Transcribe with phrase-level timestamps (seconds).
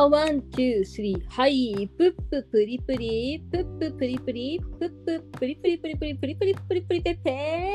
[0.00, 1.28] あ、ワン、ツー、スリー。
[1.28, 1.86] はい。
[1.98, 3.44] プッププリプリ。
[3.52, 4.58] プッププリプリ。
[4.58, 7.74] プッププリプリプリプリプリプリプリプリペペ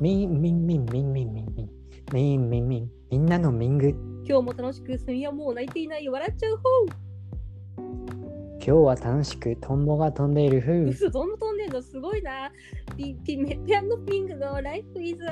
[0.00, 1.68] みんみんみんみんみんみんみん
[2.12, 3.90] みんみんみんみんなのミング
[4.26, 6.08] 今日も楽しく、セミはもう泣いていない。
[6.08, 6.62] 笑っちゃう方。
[7.76, 12.50] 今日は楽しくトンボが飛んでいる風嘘、どんどん飛んでんのすごいな。
[12.96, 15.24] ピピメペアのピングのライフイズ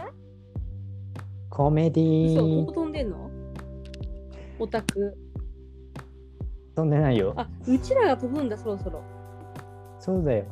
[1.50, 3.29] コメディ嘘、どーこ飛んでんの
[4.61, 5.18] オタク。
[6.75, 7.35] 飛んでないよ。
[7.36, 9.03] あ、うちらが飛ぶんだ、そろそろ。
[9.99, 10.44] そうだよ。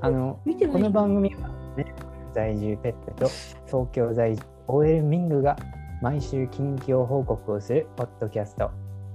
[0.00, 0.74] あの見てない。
[0.74, 1.94] この番組はね
[2.34, 3.30] 在住ペッペと
[3.66, 5.56] 東京在住 OL ミングが
[6.02, 8.70] 毎週近況報告をするポッドキャスト。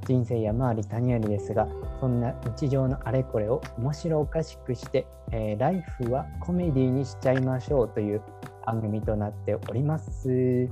[0.06, 1.68] 人生山あり谷ありですが
[2.00, 8.22] そんな日常のあれこれを面白おかしくして、えーライフはコメディにしちゃいましょうという
[8.66, 10.70] 番組となっております。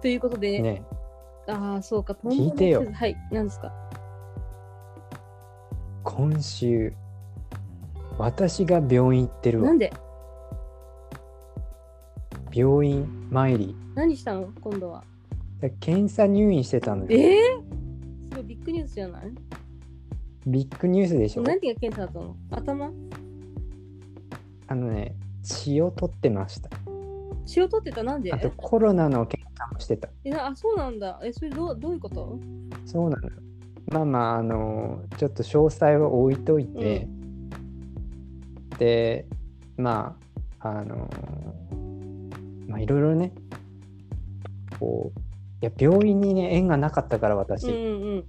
[0.00, 0.82] ということで、ね
[1.48, 2.84] ああ、そうか、ト聞いてよ。
[2.92, 3.72] はい、何ですか？
[6.04, 6.92] 今週
[8.18, 9.68] 私が病院行ってるわ。
[9.68, 9.92] なんで？
[12.52, 13.74] 病院参り。
[13.94, 14.48] 何したの？
[14.60, 15.04] 今度は。
[15.80, 17.08] 検査入院してたのよ。
[17.10, 17.40] ええ
[18.30, 19.32] すごいビッグニュースじゃない？
[20.46, 21.42] ビッグニュースでしょ。
[21.42, 22.36] 何が検査だったの？
[22.50, 22.92] 頭？
[24.66, 26.68] あのね血を取ってました。
[27.46, 28.02] 血を取ってた？
[28.02, 28.32] なんで？
[28.32, 29.26] あとコロナの
[29.78, 30.08] してた。
[30.24, 31.20] えなあ、そうなんだ。
[31.22, 32.38] え、それどうどういうこと？
[32.84, 33.34] そうなのよ。
[33.90, 37.08] まあまああのちょっと詳細は置いといて、
[38.78, 39.26] で
[39.76, 40.16] ま
[40.60, 41.08] ああの
[42.66, 43.32] まあいろいろね
[44.78, 45.18] こう
[45.62, 48.24] いや病院にね縁がなかったから私、うんうん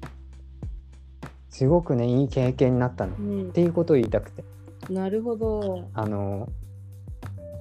[1.51, 3.51] すごくねいい経験になったの、っうん。
[3.51, 4.45] ていうことを言いたくて。
[4.89, 5.89] なるほど。
[5.93, 6.47] あの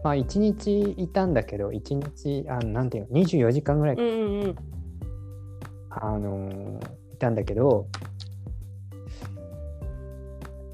[0.03, 4.57] まあ1日いたんだけど1日あなんていうの24時間ぐらいうんうんうん。
[5.91, 6.81] あの
[7.13, 7.89] いたんだけど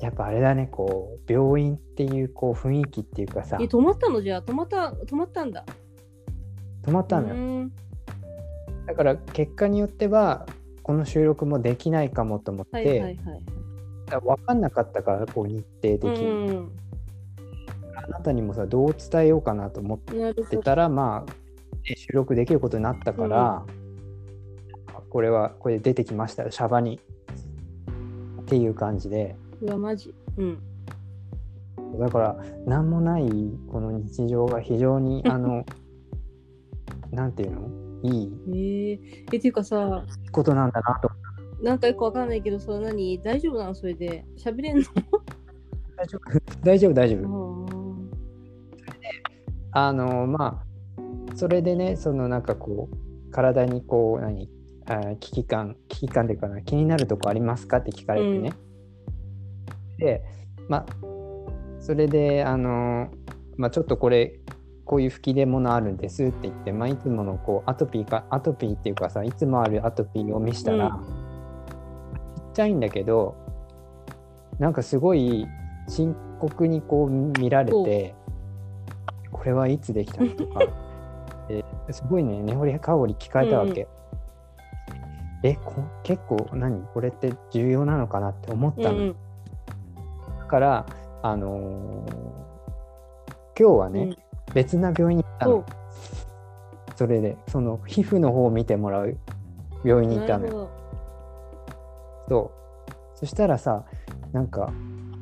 [0.00, 3.56] やっぱあれだねこう病院っていうこう雰囲気っていうかさ。
[3.58, 4.20] え、止まったの？
[4.20, 5.64] じゃあ止まった、止まったんだ。
[6.82, 7.72] 止まったのよ、うん。
[8.86, 10.46] だから結果によっては
[10.82, 13.16] この収録もできないかもと思って、はいはいはい。
[14.20, 16.70] 分かんなかったからこう日程的うに、ん
[18.06, 19.98] あなたにもさどう伝えようかなと思っ。
[19.98, 21.30] てたらまあ
[21.88, 23.64] ね収録できることになったから、
[25.10, 27.00] これはこれで出てきましたシャバに。
[28.42, 29.36] っていう感じで。
[29.62, 30.14] うわ、マジ。
[30.36, 30.58] うん。
[31.98, 33.24] だから何もない
[33.70, 35.64] この日常が非常に あの
[37.10, 37.68] なんていうの？
[38.02, 38.32] いい。
[38.48, 41.10] えー、え、っていうかさ、ことなんだなと。
[41.62, 43.18] なんかよくわかんないけど、それ何？
[43.22, 43.74] 大丈夫なの？
[43.74, 44.26] それで。
[44.36, 44.84] 喋れんの？
[45.96, 46.40] 大丈夫。
[46.62, 47.63] 大丈夫大丈夫
[49.74, 54.48] ああのまあそれでねそのなんかこう体にこう何
[54.86, 58.52] あ危機感危機感っていうかな気になるとこありますかって聞かれてね、
[59.98, 60.22] で
[60.68, 60.86] まあ
[61.80, 63.10] それであの
[63.56, 64.40] まあちょっとこれ
[64.84, 70.90] こういう吹き出物あるんですって言って、まあ、いつものこうアトピーかアトピーっていうかさいつもあるアトピーを見したら、う
[72.36, 73.34] ちっちゃいんだけど
[74.58, 75.46] なんかすごい
[75.88, 78.14] 深刻にこう見られて
[79.34, 80.60] これはいつできたのとか
[81.48, 83.86] ですごいね根掘り葉掘り聞かれたわけ。
[85.42, 86.86] えこ結構何？
[86.94, 88.90] これって重要なのかなって思ったの。
[88.90, 89.16] うんうん。
[90.38, 90.86] だから、
[91.22, 92.44] あのー
[93.56, 94.16] 今日はね、うん
[94.52, 95.64] 別な病院に行ったの
[96.96, 99.16] それでその皮膚の方を見てもらう
[99.84, 100.70] 病院に行ったのよ。
[102.28, 102.52] そ
[102.86, 103.84] うそしたらさ
[104.32, 104.72] なんか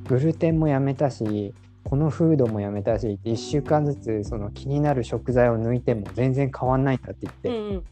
[0.06, 1.54] グルテンもやめたし
[1.92, 7.84] このフードもやめたし1週間ずつその気になる食材を抜いても全然変わんないんだって言って、うん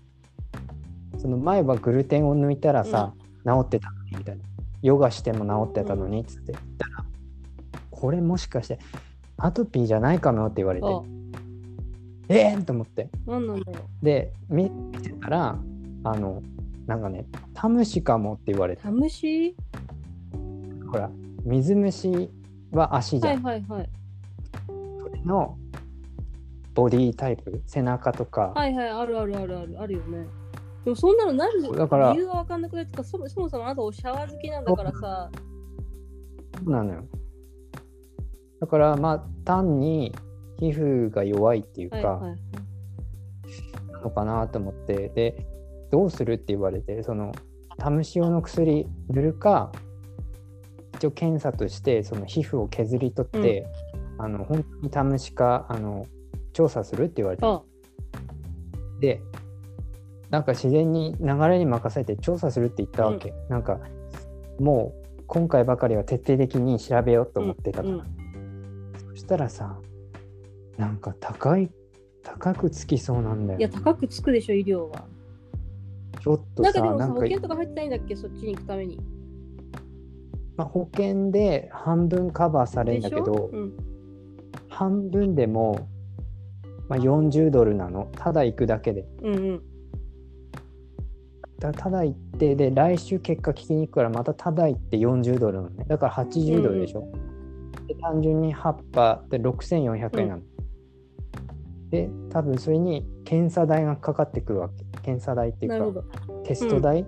[1.12, 1.20] うん。
[1.20, 3.12] その前はグルテンを抜いたらさ、
[3.44, 4.44] 治ってたのにみたいな。
[4.80, 6.52] ヨガしても治ってたのにっつって。
[6.52, 7.04] 言ったら、
[7.90, 8.78] これもしかして
[9.36, 11.02] アトピーじゃないかもって言われてあ、
[12.30, 13.10] えー、と思って。
[14.02, 14.70] で見
[15.02, 15.58] てたら
[16.04, 16.42] あの
[16.86, 18.82] なんかねタムシかもって言われて。
[18.82, 19.54] タムシ？
[20.90, 21.10] ほら
[21.44, 22.30] 水虫
[22.72, 23.90] は足じゃん、はいはいはい。
[25.00, 25.58] それの
[26.74, 27.62] ボディタイプ？
[27.66, 30.26] 背中とか、はいはい、あるあるあるある、あるよね。
[30.84, 35.30] でもそんなのなるだから理由がわかんなくないとかそもそもそもあなたおシャワー好きなんだからさ、
[36.56, 37.04] そうなのよ
[38.60, 40.14] だからまあ単に
[40.58, 42.38] 皮膚が弱いっていうか、はいはい。
[43.92, 45.46] なのかなと思ってで
[45.90, 47.32] どうするって言われてその
[47.76, 49.72] タムシ用の薬塗るか
[51.00, 53.66] 一応検査としてその皮膚を削り取って、
[54.18, 56.06] あの本当にタムシかあの
[56.52, 57.62] 調査するって言われてあ、
[59.00, 59.22] で
[60.28, 63.80] なんか自然に流れに任せて調査するって言ったわけ、なんか
[64.58, 68.92] もう今回ばかりは徹底的に調べようと思ってたから、うん。
[69.08, 69.78] そしたらさ
[70.76, 71.70] なんか高い
[72.22, 75.06] 高くつきそうなんだよ、いや、高くつくでしょ、医療は。
[76.20, 79.00] ちょっとなんかでもさ、保険とか入ってないんだっけ、そっちに行くために。
[80.60, 83.72] まあ、保険で半分カバーされるんだけどょ、うん、
[84.68, 85.88] 半分でも、
[86.86, 88.10] まあ、40ドルなの。
[88.14, 89.06] ただ行くだけで。
[89.22, 89.62] うんうん。
[91.58, 95.86] だただ行ってで来週結果聞きに行くからまたただ行って40ドルなのね。
[95.88, 97.10] だから80ドルでしょ、
[97.86, 100.42] で単純に8波で6400円なの、
[101.90, 104.84] で多分それに検査代がかかってくるわけ。
[105.02, 106.02] 検査代っていうか。
[106.44, 107.06] テスト代、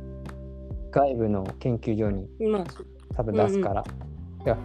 [0.91, 2.29] 外部の研究所に。
[2.51, 2.65] まあ、
[3.17, 3.85] 多分出すから、
[4.45, 4.57] いや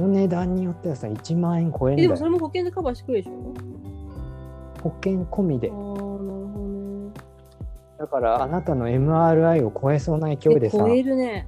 [0.00, 2.06] お値段によってはさ1万円超えるんだよ。
[2.06, 4.82] えでもそれも保険でカバーしてくるでしょ？
[4.82, 5.70] 保険込みで。
[5.70, 7.12] ああ、なるほどね。
[7.98, 10.78] だからあなたの MRI を超えそうな勢いでさ。
[10.78, 11.46] 超えるね。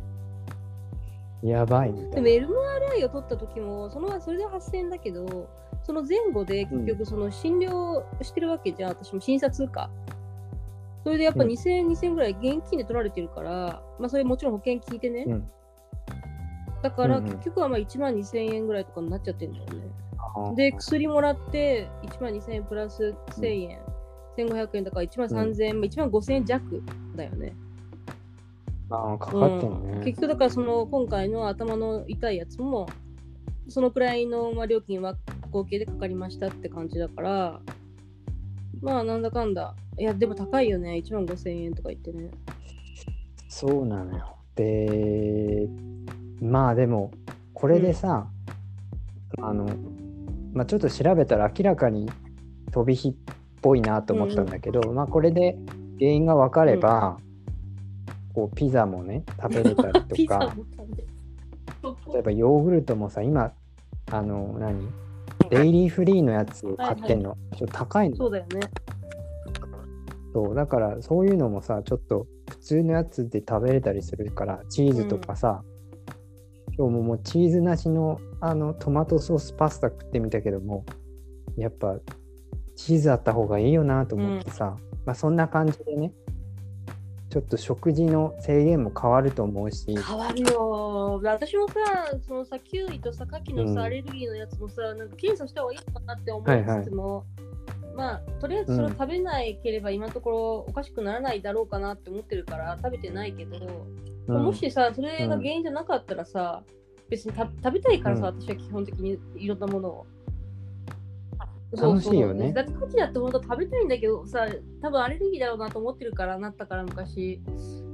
[1.43, 5.49] やばいみたでも MRI を取った時も、そのそれで8000円だけど、
[5.83, 9.91] その前後で結局その診療してるわけじゃん、私も診察か。
[11.03, 11.51] それでやっぱうん。
[11.51, 15.25] 2000円、2000円ぐらい現金で取られてるから、まあそれもちろん保険聞いてね。
[15.27, 15.51] うん
[16.85, 17.33] だからうんうん。
[17.33, 20.55] 結局はまあ1万2000円ぐらいとかになっちゃってるんだよね。
[20.55, 23.81] で、薬もらって1万2000円プラス1000円、
[24.37, 26.83] 1500円だから1万3000円、まあ1万5000円弱
[27.17, 27.55] だよね。
[28.91, 30.05] あーかかってんね、うん。
[30.05, 32.87] 結局だからその今回の頭の痛いやつも
[33.67, 35.17] そのくらいのまあ料金は
[35.51, 37.61] 合計でかかりましたって感じだから
[38.83, 39.75] まあなんだかんだ。
[39.99, 41.03] いやでも高いよね。
[41.03, 42.29] 1万5000円とか言ってね。
[43.49, 44.37] そうなのよ。
[44.55, 45.67] で
[46.41, 47.13] まあでも
[47.53, 48.27] これでさ、
[49.41, 49.67] あの、
[50.53, 52.11] まあ、ちょっと調べたら明らかに
[52.73, 53.15] 飛び火っ
[53.63, 55.57] ぽいなと思ったんだけど、まあこれで
[55.99, 57.19] 原因が分かれば、
[58.35, 60.55] こうピザもね食べれたりとか
[62.13, 63.53] 例えばヨーグルトもさ今
[64.11, 64.89] あの何？
[65.51, 68.17] デイリーフリーのやつを買ってんの、ちょっと高いの。
[68.17, 68.61] そうだよね。
[70.33, 75.63] そうだからそういうのもさちょっと普通のやつで食べれたりするからチーズとかさ、
[76.77, 80.85] 今日ももうチーズなしのあのトマトソースパスタ食ってみたけども
[81.57, 81.97] やっぱ
[82.77, 84.77] チーズあった方がいいよなと思ってさ、
[85.07, 86.13] まあそんな感じでね
[87.31, 89.87] ちょっと食事の制限も変わると思うし。
[89.87, 91.21] 変わるよ。
[91.25, 91.75] 私もさ
[92.29, 93.79] そのさキウイとさ牡蠣のさ、うん。
[93.81, 97.25] アレルギーのやつもさなんか検査した方がいいのかなって思いつつも、
[97.97, 103.87] まあとりあえずそれを食べないければ今のところおかしくならないだろうかなって思ってるから食べてないけど、
[104.29, 104.45] うん。
[104.45, 106.63] もしさそれが原因じゃなかったらさ、
[107.09, 108.41] 別にた食べたいからさ、うん。
[108.41, 110.07] 私は基本的にいろんなものを。
[111.77, 112.53] 楽しいよね。
[112.53, 114.47] だって牡蠣だって本当食べたいんだけどさ
[114.81, 117.41] 多分アレルギーだろうなと思ってるからなったから昔。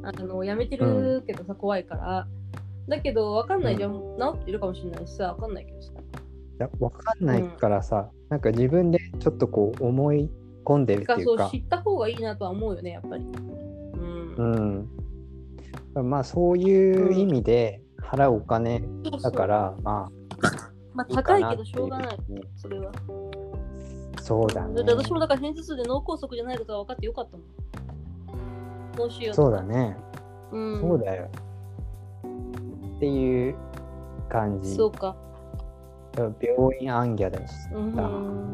[0.02, 2.26] あのやめてるけどさ、怖いから。
[2.88, 5.92] だけどわかんないじゃん、治ってるかもしれないしさわかんないけどさ
[6.68, 10.30] 分かんないからさ、なんか自分でちょっとこう思い
[10.64, 11.36] 込んでるっていうか。
[11.36, 13.24] かそう知った方がいいなとは思うよねやっぱり。
[13.24, 14.88] うん、
[15.94, 18.82] うん、まあそういう意味で払うお金
[19.22, 20.10] だから、ま
[20.94, 22.92] まああいいか高いけどしょうがないねそれは。
[24.20, 24.74] そうだね。
[24.74, 27.60] だって私もだから偏頭痛で脳梗塞じゃないことが分かってよかったもん。
[28.96, 29.96] どうしようそうだね、
[30.52, 31.30] うん、そうだよ。
[32.96, 33.54] っていう
[34.28, 34.74] 感じ。
[34.74, 35.16] そうか。
[36.16, 38.50] 病院暗ギャでした、うん。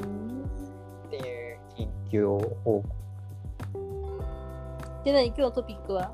[1.06, 1.20] ってい
[1.54, 2.84] う緊急報告
[5.04, 6.10] で、何今日のトピックは？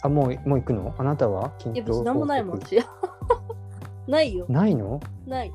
[0.00, 0.94] あもうもう行くの？
[0.96, 1.50] あなたは？
[1.58, 2.78] 緊いや、急報告別に何もないもん、私。
[4.06, 4.46] ないよ。
[4.48, 5.00] ないの？
[5.26, 5.52] ない。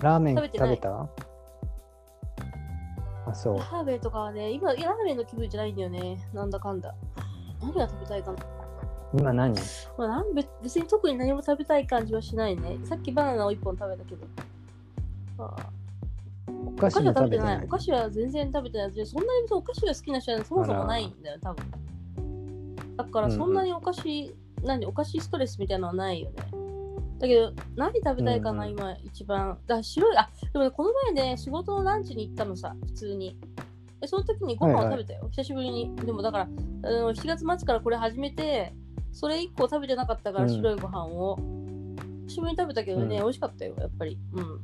[0.00, 1.08] ラーメン食べた？
[3.26, 6.18] あそうラーメンとかはね、今、いやラーメンの気分じゃないんだよね。
[6.32, 6.94] なんだかんだ。
[7.60, 8.38] 何が食べたいかな。
[9.16, 9.54] 今何？
[9.96, 12.78] まあ、なん別別に特に何も食べたい感じはしないね。
[12.84, 14.26] さっきバナナを1本食べたけど。
[15.38, 15.70] ああ
[16.66, 17.54] お菓子は食べてな。
[17.54, 18.92] いいお菓子は全然食べてない。
[18.92, 21.64] でそんなにお菓子が好きな人はそもそもないんだよ、多分。
[22.96, 26.36] だからそんなにお菓子、何、お菓子ストレスみたいなのはないよね。
[27.18, 29.58] だけど、何食べたいかな、うんうん今一番。
[29.66, 33.38] だ白い、あ、でもね、この前ね、仕事のランチに行ったのさ、普通に。
[34.00, 35.96] でその時にご飯を食べたよ、久しぶりに。
[35.96, 36.46] でもだから、あ
[36.90, 38.74] の7月末からこれ始めて、
[39.14, 41.38] それ以降食べてなかったから、うん白いご飯を。
[42.26, 44.18] 久しぶりに食べたけどね、うん美味しかったよ、やっぱり。
[44.32, 44.60] うん。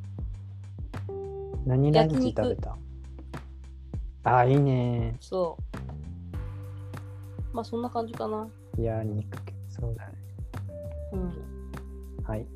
[1.67, 2.77] 何ラ食べた？
[4.25, 5.57] あいいねそ
[7.53, 7.55] う。
[7.55, 8.49] まあそんな感じかな。
[8.79, 10.15] いや肉系そうだね
[11.13, 11.33] うん。
[12.25, 12.47] はい。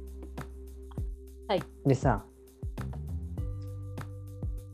[1.49, 1.63] はい。
[1.87, 2.25] でさ、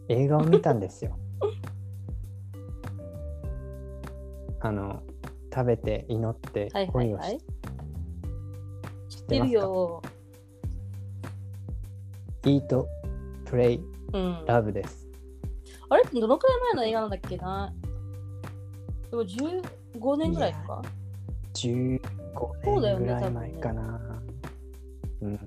[0.09, 1.19] 映画を見たんですよ。
[4.61, 5.03] あの
[5.53, 7.39] 食べて祈ってはいはい恋をしはい。
[9.09, 10.03] 知ってるよ。
[12.43, 12.87] Eat,
[13.45, 13.81] Pray,
[14.13, 14.45] うん。
[14.47, 15.09] Love です。
[15.89, 17.73] あれってどのくらい前の映画なんだっけな？
[19.11, 20.83] でも15年ぐらいか
[21.55, 22.01] ？15
[22.65, 24.01] そうだよね年ぐらい前かな。
[25.23, 25.39] うん。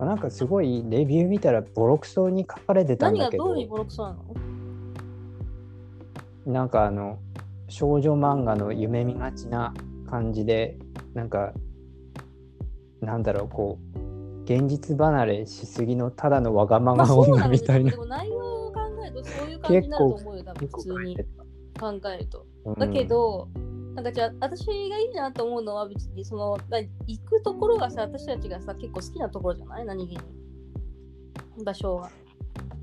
[0.00, 4.14] あなんかすごいレビュー見たらボロクソに書かれてたん何だけどがどういうボロクソな
[6.44, 6.52] の？
[6.52, 7.20] なんかあの
[7.72, 9.72] 少女漫画の夢見がちな
[10.06, 10.78] 感じで
[11.14, 11.54] なんか
[13.00, 17.90] なんだろうこう現実離れしすぎのただのわがまま女そうなんですみたいな。
[17.92, 21.16] でも内容を考えるとそういう感じになると思うよ、多分普通に
[21.80, 22.46] 考えると。
[22.66, 23.48] うんだけど、
[23.94, 29.86] なんかじゃあ私がいいなと思うのは別にそのな行くところがさ私たちがさ結構好きなところじゃない？
[29.86, 30.20] 何気に。
[31.64, 32.10] 場所は。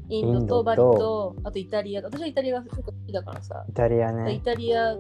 [0.10, 2.02] インドとバリとあとイタリア。
[2.02, 4.94] 私はイタリアが結構好きだからさ、イタリアイねタリア。
[4.94, 4.98] い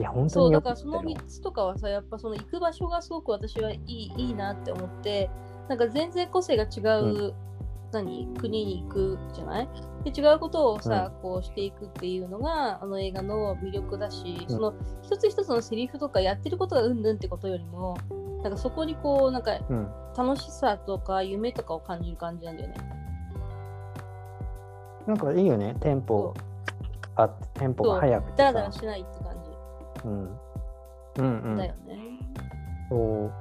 [0.00, 5.30] や本当そうだからその3つとかはさやっぱその行く場所がすごく私はいいいいなって思って。
[5.68, 7.34] なんか全然個性が違う、う
[7.92, 9.68] 何国に行くじゃない？
[10.04, 17.96] で違うことをさ、こうしていくっていうのがあの映画の魅力だし、その一つ一つのセリフとかやってることがうんぬんってことよりも
[18.42, 19.88] なんかそこにこうなんかうん。
[20.14, 22.74] 楽しさとか夢とかを感じる感じなんだよね。
[25.06, 26.34] なんかいいよねテンポ。
[27.16, 28.36] あってテンポが速くてさ。
[28.36, 29.32] ダラダラしないって感
[30.04, 30.38] うん。
[31.18, 31.56] うんうん。
[31.56, 32.18] じだよね。
[32.88, 33.32] そう。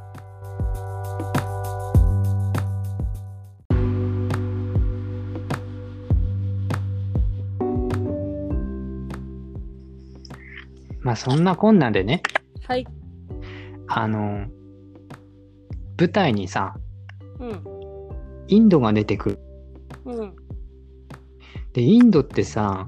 [11.02, 12.22] まあそんなこんなでね。
[12.68, 12.86] はい。
[13.88, 14.46] あの
[15.98, 16.76] 舞台にさ
[17.40, 17.64] うん。
[18.48, 19.40] インドが出てくる。
[20.06, 20.41] うん。
[21.74, 22.88] でインドってさ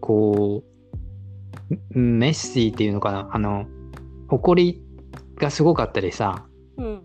[0.00, 0.62] こ
[1.70, 3.28] うメッシーっていうのかな？
[3.32, 3.66] あの
[4.28, 4.82] 誇り
[5.36, 7.02] がすごかったりさうん。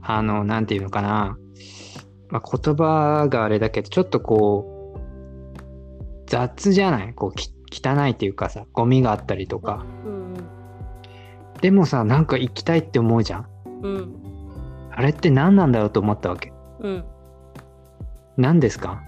[0.00, 1.36] あのなんていうのかな、
[2.28, 5.00] まあ、言葉があれだけどちょっとこう
[6.26, 7.14] 雑じゃない？
[7.14, 10.34] こうき汚いっていうかさゴミがあったりとかうん。
[11.60, 13.46] でもさなんか行きたいって思うじゃん
[13.82, 14.14] うん。
[14.92, 17.04] あれって何なんだろうと思ったわけうん。
[18.36, 19.02] 何ですか？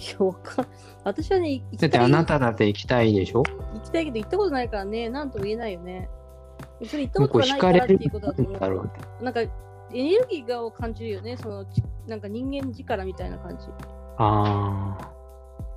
[0.00, 0.66] いや、わかん
[1.04, 3.42] 私はね、だってあなただって行きたいでしょ？
[3.74, 6.08] 行きたいけど行ったことないからね、なんとも言えないよね。
[6.86, 8.90] それ行ったことないからっていうことだと思う。
[9.22, 9.50] なんかエ
[9.92, 13.66] ネルギーがを感じるよね、そのちなんか人間力みたいな感じ。
[14.16, 15.10] ああ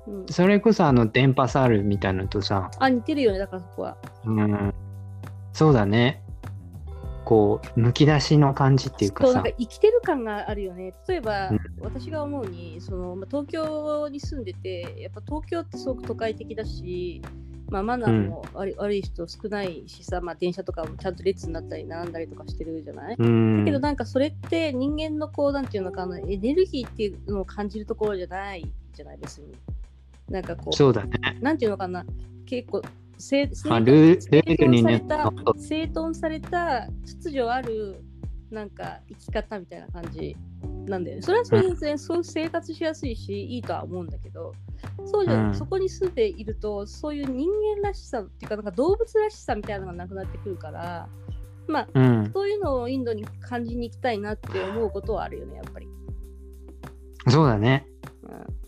[0.06, 2.70] うん、それこそあの電波サールみたいなのとさ。
[2.78, 3.96] あ、似てるよね、だからそこは。
[4.24, 4.74] うん。
[5.52, 6.23] そうだね
[7.24, 10.94] こうむき出しの感じっていうかそう、なんさか生きてる感があるよね。
[11.08, 11.60] 例えば、うん。
[11.80, 17.22] 私が思うに、そのまあ東京に住んでて、やっぱ東京ってすごく都会的だし、
[17.68, 23.58] まあ、マナーも悪い,、悪い人少ないしさ、まあ、電車とかもちゃんと列になったり並んだりとかしてるじゃない、うん。
[23.60, 29.54] だけどなんかそれって人間のこうなんていうのかなエネルギーっていうのを感じるところじゃないじゃない別に。
[30.28, 31.18] なんかこうそうだね。
[31.40, 32.04] なんていうのかな
[32.46, 32.82] 結構
[33.18, 38.02] 整頓された整頓された秩序ある
[38.50, 40.36] なんか生き方みたいな感じ
[40.86, 41.22] なんだよね。
[41.22, 44.52] それはそれで全然そう生活しやすいしいいとは思うんだけど
[45.06, 45.54] そうじゃ、うん。
[45.54, 51.08] そこに住んでいるとそういう人間らしさっていうかなんか動物らしさみたいなのがなくなってくるから
[51.66, 52.30] まあうん。
[52.32, 55.88] そういうのをインドに感じに行きたいなって思うことはあるよねやっぱり。
[57.28, 57.86] そうだね。
[58.22, 58.63] うん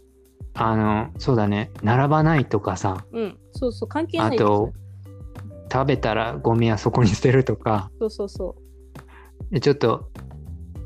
[0.57, 1.71] あのそうだね。
[1.83, 3.05] 並ばないとかさ。
[3.13, 4.73] うん、そうそう、関係ないあと
[5.71, 7.91] 食べたらゴミはそこに捨てるとか。
[7.99, 8.57] そうそうそ
[9.51, 10.11] でちょっと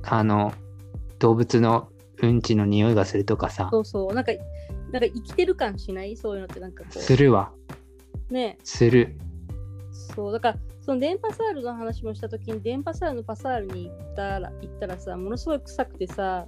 [0.03, 0.53] あの
[1.19, 1.89] 動物の
[2.23, 3.69] うんちの匂いがするとかさ。
[3.69, 4.33] う、そうそう、なんか、
[4.93, 6.17] なんか生きてる感しない？
[6.17, 7.53] そういうのってなんかこするわ。
[8.31, 9.17] う、ね、する。
[9.93, 16.47] そう、だから、その電波サールの話もしたときに、電波サールのパサールに行ったら、行ったらさ、ものすごい臭くてさ、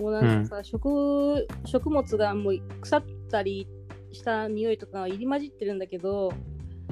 [0.00, 3.68] もうなんかさ、食、食物がもう腐ったり
[4.12, 6.32] した匂いとかが入り混じってるんだけど、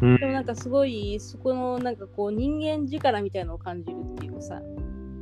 [0.01, 0.17] うん。
[0.19, 4.61] でもなんかすごい、そこのなんかこう、人間力みたいなのを感じるっていうかさ、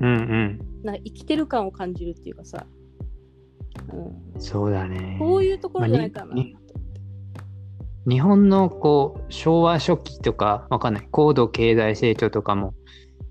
[0.01, 0.61] うんうん。
[0.83, 2.67] なんか生きてる感を感じるっていうかさ、
[3.93, 5.17] うん、そうだね。
[5.19, 6.27] こういうところじゃないかな。
[6.27, 6.57] まあに
[8.09, 11.09] 日本のこう昭和初期とかわかんない。
[11.11, 12.75] 高度経済成長とかも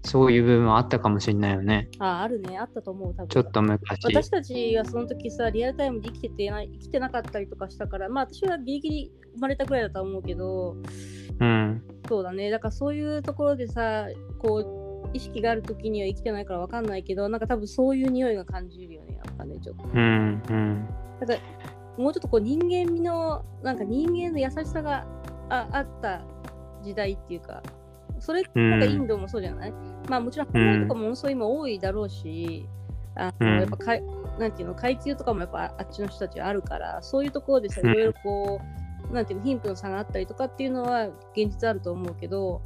[0.06, 2.58] そういう部分はあったかもしれないよねあ、あるね。
[2.58, 3.28] あったと思う、多分。
[3.28, 10.78] ちょっと昔私たちはその時さ、リアルタイムで生きててない生きてなかったりとかしたから、まあ私はギリギリ生まれたくらいだと思うけど、
[11.40, 12.50] うんそうだね。
[12.50, 14.08] だからそういうところでさ、
[14.40, 19.86] こう、意識がある時には生きてないからわかんないけど、なんか多分そういう匂いが感じるよね、やっぱね、ちょっと。
[19.86, 20.88] うんうん
[21.20, 21.40] だから
[21.98, 25.06] もうちょっとこう人間味のなんか人間の優しさが
[25.50, 26.22] ああった
[26.84, 27.64] 時代っていうか
[28.20, 29.74] それなんかインドもそうじゃない、
[30.10, 32.68] まあもちろんハワイとかもものすごい今多いだろうし、
[33.16, 34.04] あのうんやっぱかい
[34.40, 38.62] なんていうの階級とかもやっぱあっちの人たちはあるからそういうところでさいうんろいろこ
[39.10, 42.62] う、なんていうの貧富の差があったりとかっていうのは現実あると思うけど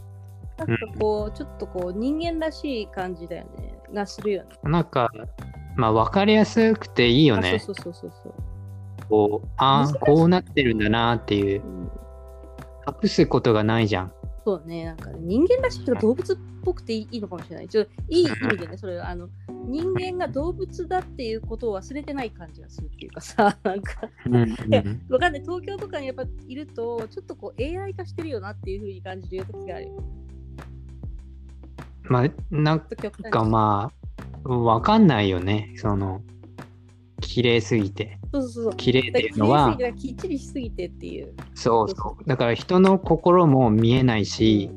[0.57, 4.49] なんかこうちょっとこう人間らしい感じだよねがするよね。
[4.63, 5.09] なんか、
[5.75, 7.59] まあ、分かりやすくていいよあね。
[7.59, 8.33] そうそうそうそうそう。
[9.09, 11.91] こう、ああ、こうなってるんだなっていうう、ん
[13.01, 14.11] 隠すことがないじゃん。
[14.45, 17.67] そうね、なんかね、人間らしいとか動物っぽくていいのかもしれない。
[17.67, 19.29] ちょっといい意味でね、 それはあの
[19.65, 24.09] 人間が動物だっていうことを忘れてない感じがするっていうかさ、 なんか、
[25.09, 30.03] わかんない、東京とかにやっぱいると、ちょっとこう AI 化してるよなっていうふうに感じる時があるよ。
[32.03, 33.91] まあ、なんかま
[34.43, 35.73] あ、わかんないよね。
[35.75, 36.23] その、
[37.21, 38.19] 綺麗すぎて。
[38.33, 38.75] そうそうそう。
[38.75, 41.33] 綺麗っていうのはきっちりしすぎてっていう。
[41.55, 42.27] そうそう。
[42.27, 44.71] だから人の心も見えないし、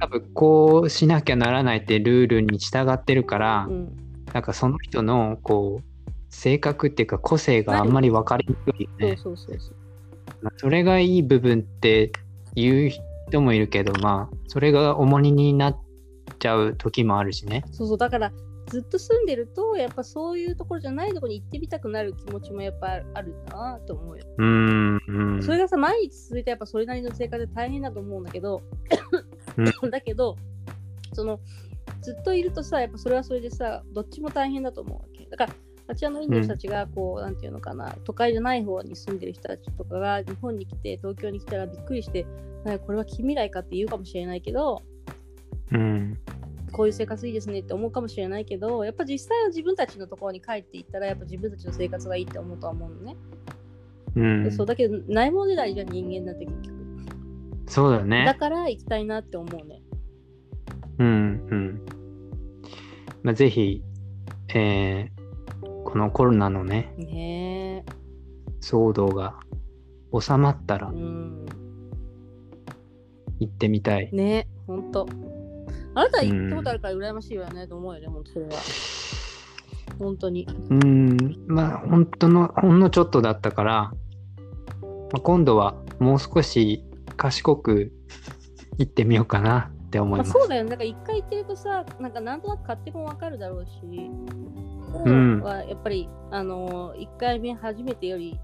[0.00, 3.96] 多分こうしなきゃならないってルールに従ってるから、うん、
[4.32, 9.16] なんかその人のこう性格っていうか個性があんまり分かりにくいよね。
[9.16, 9.76] そうそうそうそう。
[10.42, 12.12] まあそれがいい部分って
[12.54, 12.90] 言う
[13.28, 15.78] 人もいるけど、まあそれが重荷になっ
[16.38, 17.64] ちゃう時もあるしね。
[17.72, 18.32] そうそうだから
[18.68, 24.24] ずっと住んでるとやっぱそういうところじゃないところに行ってみたくなる気持ちもやっぱあるなと思うよ。
[24.38, 25.00] うーん。
[25.08, 28.62] うんそれがさ毎日続いてやっぱそれなりの生活で大変だと思うんだけど、
[29.90, 30.36] だけど
[31.14, 31.40] その
[32.02, 35.26] ずっといるとさやっぱそれはそれでさどっちも大変だと思うわけ。
[35.26, 35.54] だから
[35.90, 42.26] あちらのインドの人たちがこう、なんていうのかな都会じゃない方に住んでる人たちとかが日本に来て東京に来たらびっくりして
[42.64, 44.82] なんかこれは近未来かって言うかもしれないけど
[45.72, 46.18] うん。
[46.72, 53.16] こういう生活いいですねって思うかもしれないけど、やっぱ実際は自分たちのところに帰っていったら、やっぱ自分たちの生活がいいって思うとは思うのね。
[54.16, 54.50] うんで。
[54.50, 56.78] そうだけど、ないものねだりじゃん人間なんて結局。
[57.66, 58.36] そうだだね。
[58.38, 59.82] から行きたいなって思うね。
[60.98, 61.86] うんうん。
[63.22, 63.82] まあ、ぜひ、
[64.54, 65.18] えー
[65.88, 67.82] このコロナのね、ね
[68.60, 69.40] 騒動が
[70.12, 70.94] 収まったらえ。
[70.94, 71.46] うん。
[73.40, 74.10] 行ってみたい。
[74.12, 75.08] ねえ、ほんと。
[75.94, 78.52] あなたは行ったことあるから羨ましいわねと思うよね、ほんとそれは。
[79.98, 80.46] 本当に。
[80.70, 83.90] うん、まあ本当のほんのちょっとだったから、ま
[85.14, 86.84] あ、今度はもう少し
[87.16, 87.92] 賢く
[88.78, 90.32] 行ってみようかなって思いまあ、ます。
[90.32, 90.70] そうだよね。
[90.70, 93.70] だから一回行ってるとさ、なんかなんとなく勝手もわかるだろうし、
[95.04, 98.38] うんはやっぱり、あのー、1回目初めてより、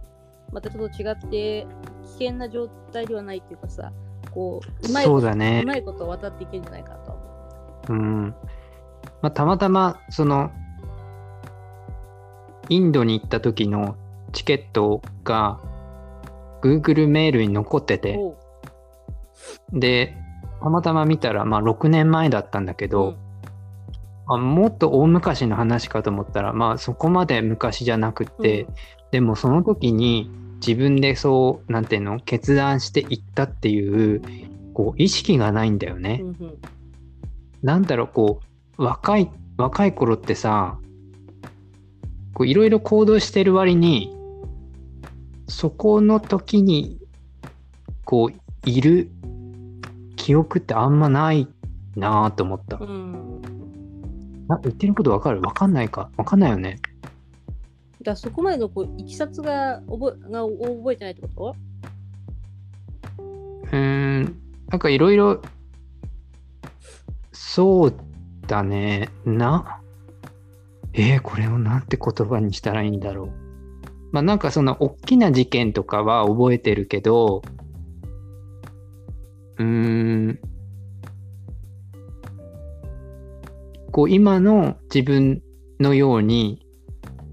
[0.52, 1.66] またちょっと違って、
[2.04, 3.92] 危険な状態ではないっていうかさ、
[4.30, 7.03] こう、うまいそうだねうまいこと渡っていけるんじゃないか
[7.88, 7.92] う。
[7.92, 8.35] うん
[9.23, 10.51] まあ、たまたまその
[12.68, 13.97] インドに行った時の
[14.33, 15.61] チケットが
[16.62, 18.18] Google メールに残ってて
[19.73, 20.16] で
[20.62, 23.25] たまたま見たら、まあ、6年前だったんだけど、うん
[24.27, 28.66] あもっと大昔の話かと思ったらまあそこまで昔じゃなくって、
[29.11, 30.31] でもその時に
[30.66, 34.23] 自分でそうなんていうの決断していったっていう
[34.73, 36.20] こう意識がないんだよね。
[36.23, 36.59] うんうん
[37.64, 38.40] なんだろうこ
[38.77, 40.79] う若い若い頃ってさ
[42.35, 44.14] こういろいろ行動してる割に
[45.48, 46.98] そこの時に
[48.05, 49.11] こういる
[50.16, 51.48] 記憶ってあんまない
[51.96, 52.77] なぁと思った。
[52.77, 53.40] うん。
[54.48, 55.40] あ言ってることわかる？
[55.40, 56.11] わかんないか？
[56.18, 56.81] わかんないよね。
[58.03, 61.57] だそこまでのこういきさつが覚えが覚えてないってこと？
[63.18, 64.37] うーん
[64.68, 65.40] なんかいろいろ
[67.35, 67.94] そう
[68.47, 69.81] だねな？
[70.92, 73.29] えー、これをなんて言葉にしたらいいんだろう
[74.12, 77.42] まあなんかその大きな事件とかは覚えてるけど
[79.59, 80.38] うーん
[83.90, 85.42] こう今の自分
[85.81, 86.64] のように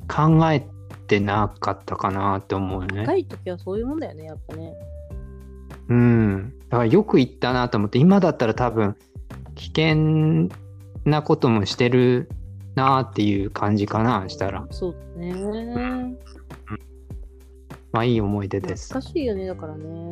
[0.07, 0.67] 考え
[1.07, 3.01] てなかったかなって思うよね。
[3.01, 4.73] 若い時はそういうもんだよね、やっぱね。
[5.89, 6.53] うん。
[6.69, 8.95] だからよく言ったなと思って、今だったら多分
[9.55, 10.49] 危険
[11.05, 12.29] なこともしてる
[12.75, 14.65] なっていう感じかな、したら。
[14.71, 16.17] そうだね。
[17.91, 18.93] まあいい思い出です。
[18.93, 20.11] 懐かしいよね、だからね。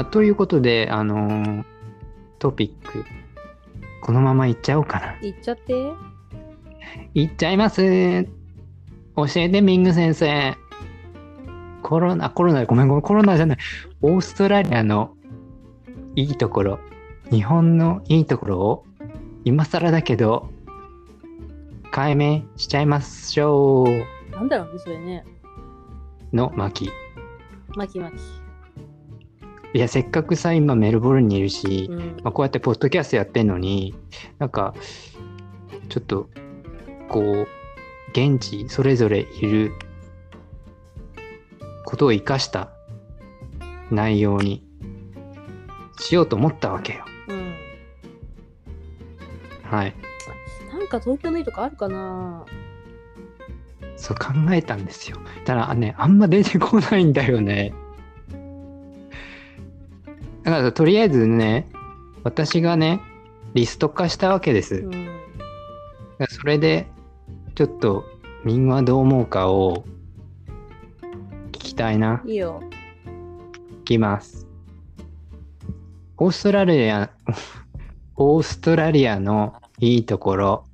[0.00, 1.64] まあということで、あのー
[2.38, 3.04] トピック、
[4.00, 5.18] このままいっちゃおうかな。
[5.20, 5.74] 行っちゃって。
[7.12, 10.56] いっちゃいます教えてミング先生。
[11.82, 13.58] コロナ、コロナ、ごめんごめん、コロナじゃない。
[14.00, 15.16] オーストラリアの
[16.16, 16.78] いいところ、
[17.30, 18.86] 日本のいいところを
[19.44, 20.48] 今更だけど
[21.90, 25.26] 解明しちゃいましょうなんだろうね、それね。
[26.32, 26.88] の巻。
[27.76, 28.14] まきまき。
[29.72, 31.98] いや、せっかくさ、今メルボルンにいるし、うん。
[32.22, 33.94] まあ、こうやってポッドキャストやってんのに、
[34.38, 34.74] なんか、
[35.88, 36.28] ちょっと、
[37.08, 37.46] こう、
[38.12, 39.72] 現地それぞれいる
[41.84, 42.72] ことを生かした
[43.92, 44.64] 内容に
[46.00, 47.04] しようと思ったわけよ。
[47.28, 47.54] うん。
[49.62, 49.94] はい。
[50.72, 52.44] なんか東京のいいとこあるかな？
[53.96, 55.18] そう考えたんですよ。
[55.44, 57.72] ただね、あんま出てこないんだよね。
[60.44, 61.68] だからとりあえずね、
[62.24, 63.00] 私がね、
[63.54, 64.76] リスト化したわけです。
[64.76, 65.08] うん。
[66.28, 66.86] それで、
[67.54, 68.04] ちょっと、
[68.44, 69.84] みんはどう思うかを
[71.52, 72.22] 聞きたいな。
[72.24, 72.62] いいよ。
[73.82, 74.46] いきます。
[76.16, 77.10] オーストラリア、
[78.16, 80.64] オーストラリアのいいところ。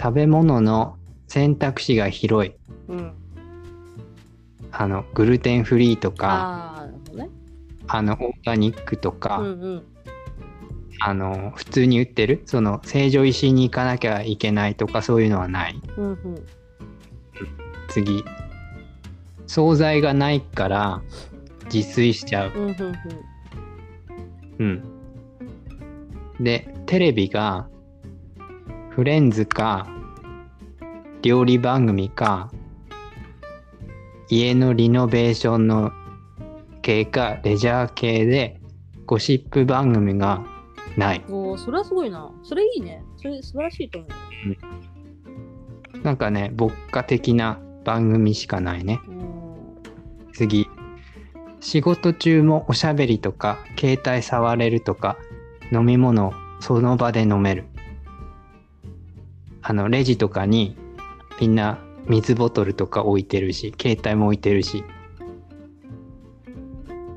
[0.00, 0.96] 食べ物の
[1.28, 2.52] 選択肢が広い。
[2.88, 3.12] うん。
[4.70, 6.71] あの、グルテンフリーとか。
[7.94, 9.82] あの、オーガニックとか、うんうん。
[10.98, 15.78] あの、普通に売ってる、その、成城石井に行かなきゃいけないとか、そういうのはない。
[15.98, 16.18] うんうん。
[17.88, 18.24] 次。
[19.46, 21.02] 惣菜がないから、
[21.70, 22.52] 自炊しちゃう。
[22.54, 22.74] うんうん
[24.58, 24.82] うん。
[26.40, 27.68] で、テレビが、
[28.88, 29.86] フレンズか、
[31.20, 32.50] 料理番組か、
[34.30, 35.92] 家のリノベーションの
[36.82, 38.60] 系か、レジャー系で、
[39.06, 40.44] ゴシップ番組が
[40.96, 41.22] ない。
[41.26, 41.34] うん。
[41.34, 42.30] おお、それはすごいな。
[42.42, 43.02] それいいね。
[43.16, 44.10] それ素晴らしいと思う。
[46.02, 49.00] なんかね、牧歌的な番組しかないね。
[49.08, 49.22] うん。
[50.32, 50.68] 次。
[51.60, 55.16] 仕事中もおしゃべりとか、携帯触れるとか、
[55.72, 57.64] 飲み物をその場で飲める。
[59.62, 60.76] あの、レジとかに
[61.40, 64.84] みんな水ボトルとか置いてるし、携帯も置いてるし。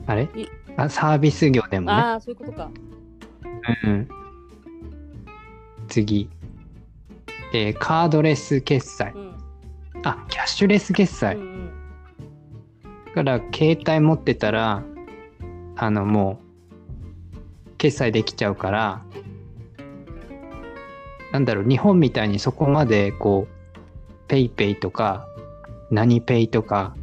[0.07, 0.23] あれ？
[0.35, 1.93] いあサービス業でもね。
[1.93, 2.69] ああ、そういうことか。
[3.83, 4.07] うん。
[5.87, 6.29] 次。
[7.53, 9.17] えーカードレス決済う。
[9.17, 9.35] ん。
[10.03, 11.35] あ、キャッシュレス決済。
[11.35, 11.71] うんうん。
[13.15, 14.83] だから携帯持ってたら
[15.77, 16.41] あのも
[17.65, 19.01] う決済できちゃうから
[21.31, 25.27] なんだろう日本みたいにそこまでこうペイペイとか
[25.91, 26.93] 何ペイとか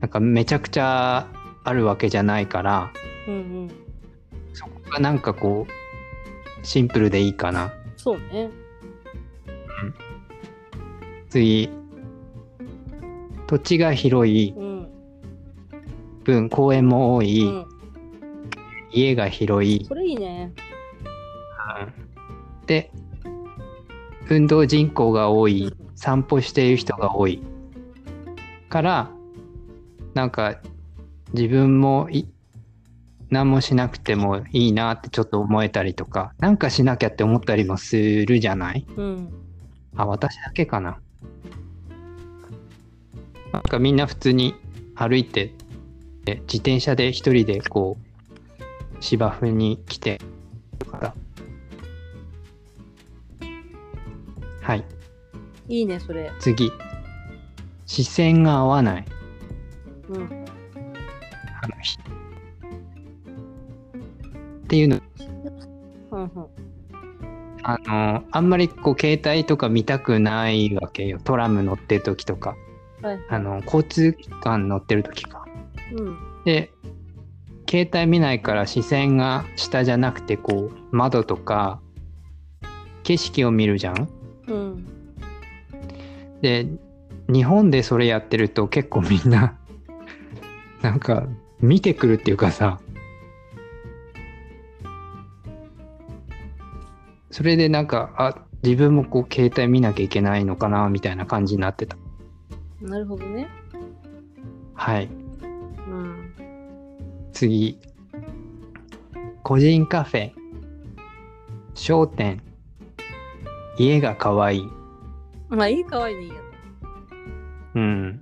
[0.00, 1.28] なんかめちゃくちゃ
[1.68, 2.92] あるわけじゃないから
[3.26, 3.70] うんうん。
[4.54, 8.50] そこがなんかこうシンプルでいいかなそうね。
[11.28, 11.68] 次
[13.46, 14.88] 土地が広いうん。
[16.24, 17.66] 分公園も多い、うん。
[18.90, 20.52] 家が広いそれいいね。
[22.66, 22.90] で
[24.30, 27.42] 運動人口が多いうん散歩している人が多い
[28.68, 29.10] から
[30.14, 30.60] なんか
[31.34, 32.26] 自分もい
[33.30, 38.86] 何もしなくてもいいなってちょっと思えたりとかなんかしなきゃって思ったりもするじゃない？
[38.96, 39.28] うん。
[39.96, 40.98] あ私だけかな
[43.52, 44.54] なんかみんな普通に
[44.94, 45.52] 歩いて
[46.24, 50.20] で自転車で一人でこう芝生に来て
[54.62, 54.84] はい
[55.68, 56.32] いいね、それ。
[56.38, 56.72] 次
[57.86, 59.04] 視線が合わない
[60.08, 60.37] うん。
[61.62, 61.98] あのひ
[64.64, 65.00] っていうの
[66.10, 66.46] うんうん。
[67.62, 72.56] あのあんまりこう携帯とか見たくないわけよトラム乗ってる時とか
[73.02, 73.18] はい。
[73.28, 75.46] あの交通機関乗ってる時か
[75.92, 76.18] うん。
[76.44, 76.70] で
[77.68, 81.80] 携帯見ないから視線が下じゃなくてこう窓とか
[83.02, 84.08] 景色を見るじゃん
[84.46, 84.86] うん。
[86.40, 86.66] で
[87.30, 89.58] 日本でそれやってると結構みんな
[90.82, 91.26] なんか
[91.60, 92.80] 見てくるっていうかさ
[97.30, 101.96] それでなんかあ自分もこう携帯見なきゃいけないのかなみたいな感じになってた。
[102.80, 103.48] なるほどね。
[104.74, 105.08] はい。
[105.88, 106.34] うん。
[107.32, 107.78] 次。
[109.44, 110.32] 個人カフェ。
[111.74, 112.42] 商店。
[113.78, 114.68] 家が可愛い。
[115.48, 116.34] まあ、いいかわいいね、いいや
[117.76, 118.20] うん。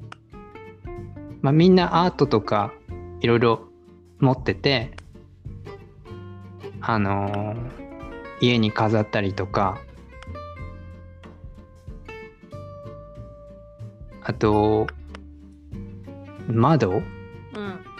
[1.40, 2.72] まあみんなアートとか
[3.20, 3.68] いろいろ
[4.20, 4.92] 持ってて、
[6.80, 7.86] あのー
[8.38, 9.78] 家に飾ったりとか、
[14.22, 14.86] あと
[16.48, 16.90] 窓？
[16.90, 17.02] うん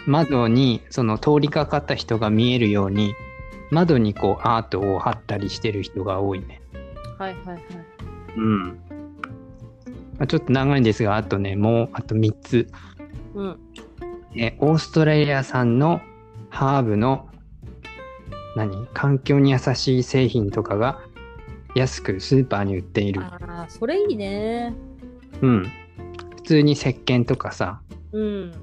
[0.05, 3.15] 窓にその通りかかった人が見えるように
[3.71, 6.61] 窓にこうアートを貼ったりしてる人が多いね。
[7.17, 7.61] はいはいはい
[8.37, 8.67] うん。
[10.19, 12.67] まあ、ちょっと長いんですが、あとね、もうあと3つ。
[13.33, 13.59] うん
[14.39, 15.99] えオーストラリア産の
[16.49, 17.27] ハーブの
[18.55, 18.85] 何？
[18.93, 20.99] 環境に優しい製品とかが
[21.73, 23.21] 安くスーパーに売っている。
[23.23, 24.75] ああそれいいね。
[25.41, 25.71] うん。
[26.35, 28.53] 普通に石鹸とかさ、うん。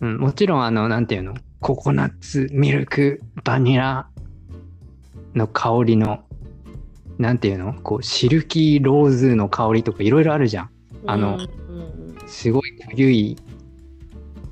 [0.00, 1.34] うん、もちろんあの、なんていうの？
[1.60, 4.08] ココナッツ、ミルク、バニラ
[5.34, 6.24] の香りの、
[7.18, 7.74] なんていうの？
[7.74, 10.70] こう、シルキーローズの香りとかいろいろあるじゃん。
[11.06, 12.28] あのうんうんうん。
[12.28, 13.36] すごい濃ゆい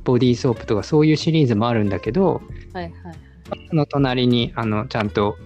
[0.06, 2.40] ボディーソープとかそういうシリーズもあるんだけど、
[2.72, 2.92] はいはい
[3.68, 5.36] その隣にあのちゃんと、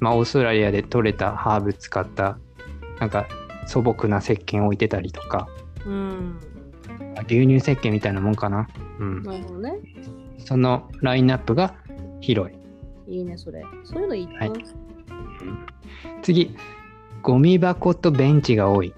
[0.00, 2.36] まあ、オーストラリアで採れたハーブ使った
[2.98, 3.28] なんか
[3.66, 5.48] 素朴な石鹸置いてたりとか。
[5.86, 6.40] うん。
[7.28, 9.74] 牛乳石鹸みたいなもんかな、うん、なるほどね。
[10.38, 11.74] そのラインナップが
[12.20, 12.56] 広い。
[13.06, 13.62] いいねそれ。
[13.84, 14.52] そういうのいいな、はい。
[16.22, 16.56] 次。
[17.22, 18.92] ゴミ箱とベンチが多い。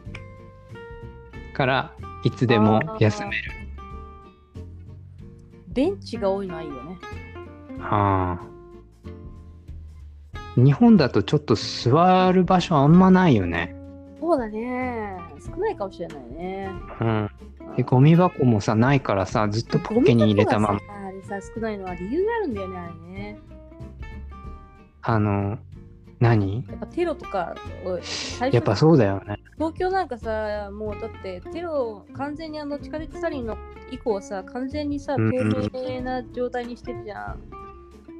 [1.52, 1.92] から
[2.24, 3.61] いつでも休める
[5.72, 6.98] ベンチが多いのはいいよね。
[7.78, 8.52] はあ
[10.56, 13.74] 日本だとちょっと座る場所あんまないよね。
[14.20, 15.18] そうだね。
[15.44, 16.70] 少ないかもしれないね。
[17.00, 17.30] うん。
[17.76, 20.80] で、ゴミ箱もさ、ないからさ、ずっとポッケに入れたまま。
[21.06, 23.38] あれさ少ないのは理由があるんだよねあれね。
[25.02, 25.58] あの、
[26.22, 26.64] 何？
[26.68, 27.54] やっぱテロとか
[27.84, 29.36] を最初やっぱそうだよね。
[29.56, 33.56] 東京なんかさもうだってテロ完全にあの地下鉄サリンの
[33.90, 37.40] 以降さ完全にさ透うんうん明な状態にしてるじゃん。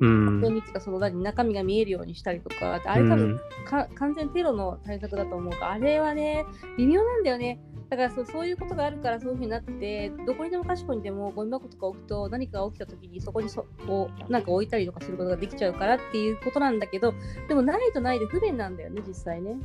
[0.01, 0.41] うん。
[0.41, 6.45] 透明っていうかその何中身が見えるようにしたりとかあうれ多分ん、か完全テロの対策だと思うからあれはね
[6.77, 7.61] 微妙なんだよね。
[7.93, 17.13] だからそうそういうことがあるからそういうふうになってどこにでもかしこにでもゴミ箱とか置くと何かが起きた時にそこにそこうなんか置いたりとかすることができちゃうからっていうことなんだけど
[17.49, 19.59] でもないとないで不便なんだよね実際ね。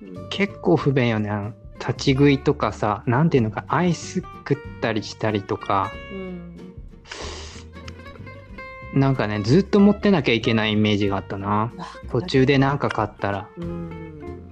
[0.00, 1.54] うん結構不便よね。
[1.80, 6.56] 立ち食いとかさ、なんていうのか、アイス食ったりしたりとか、うん
[8.94, 11.72] なんかね、ずっと持ってなきゃいけないイメージがあったな。
[12.10, 14.51] 途中でなんか買ったら、うん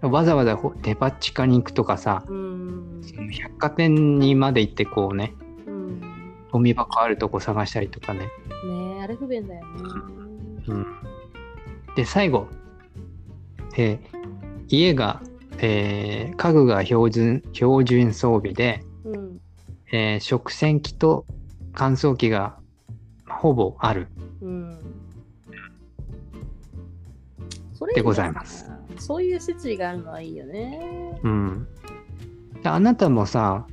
[0.00, 5.34] わざわざほデパ地下に行くとかさ、うんその百貨店にまで行ってこうね、
[5.66, 8.20] うんゴミ箱あるとこ探したりとかね。
[8.20, 8.28] ね
[8.98, 9.82] えあれ不便だよね。
[10.68, 10.86] うん、
[11.96, 12.48] で最後、
[13.76, 14.18] えー
[14.68, 15.22] 家が、
[15.58, 19.40] えー家具が標準標準装備で、うん
[19.90, 21.26] えー食洗機と
[21.74, 22.56] 乾燥機が
[23.28, 24.08] ほぼある。
[24.42, 24.78] うん
[27.74, 28.70] それでございます。
[28.98, 31.18] そういう設備があるのはいいよね。
[31.22, 31.68] うん、
[32.62, 33.66] であなたもさ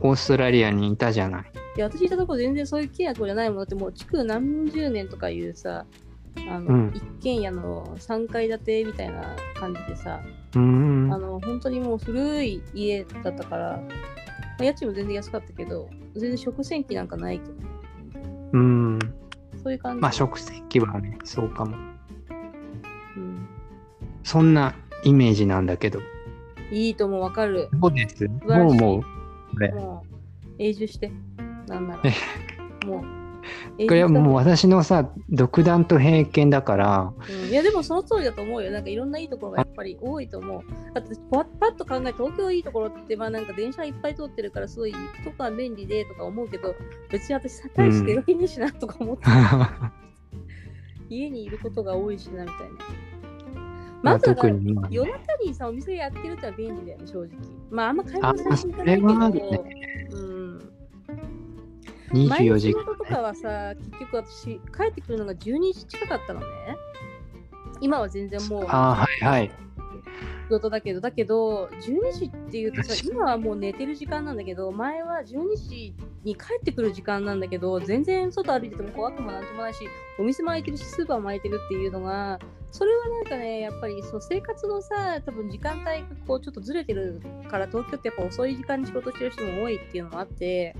[0.00, 1.52] オーストラリアにいたじゃない。
[1.76, 5.86] いや私いたとこ全然そういう契約じゃないもんだってもう築何十年とかいうさ
[6.48, 6.92] あの、うん。
[6.94, 10.20] 一軒家の3階建てみたいな感じでさ、
[10.54, 13.82] うんあの本当にもう古い家だったから、ま
[14.60, 17.52] あ家賃も全然安かったけど全然食洗機なんかないけど
[18.52, 18.98] うん。
[19.62, 21.76] そういう感じ、まあ食洗機はねそうかも。
[24.28, 26.00] うん、そんなイメージなんだけど。
[26.70, 27.68] いいともわかる。
[27.80, 28.26] そうです。
[28.26, 29.72] もうもうこれ。
[29.72, 31.10] もう永住して。
[31.66, 32.02] なんなら。
[32.04, 32.86] え。
[32.86, 33.18] もう
[33.86, 37.12] これはもう私のさ独断と偏見だから。
[37.28, 37.48] うん。
[37.48, 38.70] いやでもその通りだと思うよ。
[38.70, 40.62] なんかいろんないいところがやっぱり多いと思う。
[40.94, 46.74] だってパッと考えて東京いいところってまあなんか電車いっぱい通ってるからすごい行くとこは便利でとか思うけど
[47.10, 49.24] 別に私さ大して良いねえしなとか思って、
[51.08, 53.07] 家にいることが多いしなみたいな
[54.02, 54.34] まず
[54.90, 57.28] 夜中にさお店やってるってのは便利だよね正直。
[57.70, 59.70] まああんま買いあ物最近行かないけどそれはある
[60.10, 60.72] うん。
[62.12, 66.46] 24時前の仕事とかはさ、結局私、帰ってくるのが12時近かったのね。
[67.80, 69.50] 今は全然もうあはいはい。
[70.44, 79.80] 仕事だけど、だけど、12時っていうとさ今はもう寝てる時間なんだけど、前は12時に帰ってくる時間なんだけど、全然外歩いてても怖くもなんともないし、
[80.18, 82.38] お店も開いてるし、スーパーも開いてるっていうのが、
[82.70, 85.92] それはなんかね、やっぱりそう生活のさ、多分時間帯が
[86.26, 90.76] こうちょっとずれてるから、東京ってやっぱ遅い時間に仕事してる人も多いっていうのもあって、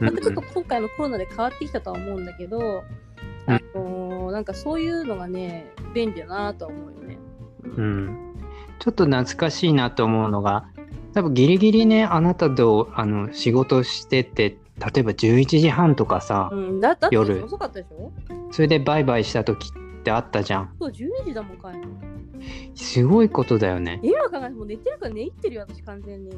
[0.00, 3.54] なんかちょっと今回のコロナで変わってきたとは思うんだけど、うん。
[3.54, 7.18] あのーなんかそういうのがね、便利だなとは思うよね。
[7.64, 8.34] うん、
[8.78, 10.68] ちょっと懐かしいなと思うのが
[11.14, 17.44] 多分ギリギリねあなたとあの仕事してて例えば11時半とかさ、うん、だだって夜。
[17.44, 18.12] 遅かったでしょ？
[18.52, 22.00] それでバイバイした時ってあったじゃんそう、12時だもん、帰るの。
[22.74, 26.32] すごいことだよね今考えてもう寝てるから寝入ってるよ、私完全に。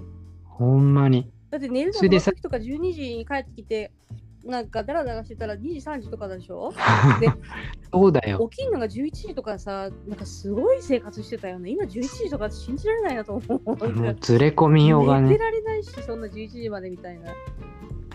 [0.44, 1.30] 本ほんまに。
[1.50, 3.92] だって寝るのそれでさの時とか12時に帰ってきて、
[4.44, 6.72] なんかダラダラしてたら2時、3時とかでしょ？
[7.20, 7.28] で
[7.92, 8.48] そうだよ。
[8.48, 11.70] 起きるのが11時とかさ、なんかすごい生活してたよね。
[11.70, 13.92] 今11時とか信じられないなと思う。
[13.92, 15.38] もうずれ込みようがね寝て。
[15.44, 17.30] られないし、そんな11時までみたいな。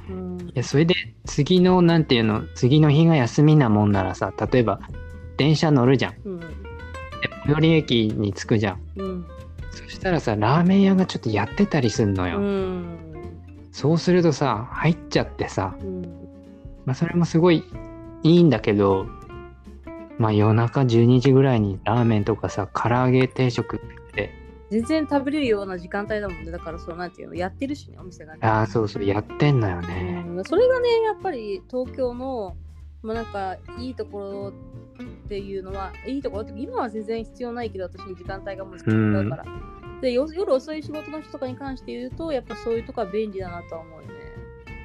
[0.09, 4.79] うんいやそれで次のなんていうの次の日が休みなもんならさ例えば
[5.37, 6.13] 電車乗るじゃん。
[6.13, 6.39] でうん。
[7.45, 8.81] 最寄り駅に着くじゃん。
[8.97, 9.25] うん。
[9.71, 12.97] そしたらさラーメン屋がちょっとやってたりすんのうよ、ん。
[13.71, 16.01] そうするとさ入っちゃってさ、うん。
[16.85, 17.63] まあ、それもすごい
[18.23, 19.05] いいんだけど
[20.17, 23.97] まあ夜中12時ぐらいにラーメンとかさ唐揚げ定食って。
[24.69, 26.51] 全然食べれるような時間帯だもんね。
[26.51, 28.39] だから、そうなんていうの、やってるしね、お店がね。
[28.41, 32.57] ああそうそうやってんのよね、うん、それがね、やっぱり東京の、
[33.01, 34.53] まあ、なんかいいところ
[35.05, 39.45] っていうのは、いいところって今は全然必要ないけど、私の時間帯がもう違うから。
[40.01, 44.13] でよ夜遅い仕事の人とかに関して言うと、やっぱそういうとこは便利だなとは思うよね。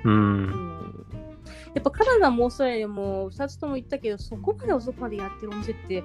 [0.04, 1.06] うんうん、
[1.74, 6.02] やっぱカナダもオーストラリアも2つとも言ったけど、そこまで遅くまでやってるお店って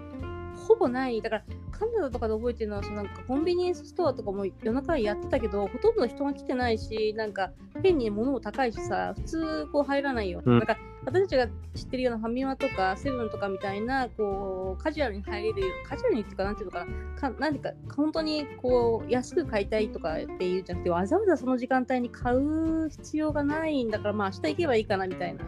[0.58, 1.22] ほぼない。
[1.22, 7.52] だからカナダとかで覚えてるのは、そのなんかコンビニエンスストアとかも夜中にやってたけど、ほとんどの人が来てないし、なんか
[7.84, 10.42] 変に物も高いしさ、普通こう入らないよ。
[10.46, 25.46] うんだから私たちが知ってるようなファミマとかセブンとかみたいな、こうカジュアルに入れるよカジュアルにっていうか、なんていうのかな、か何か本当にこう安く買いたいとかっていうんじゃなくて、わざわざその時間帯に買う必要がないんだから、まあ明日行けばいいかなみたいな。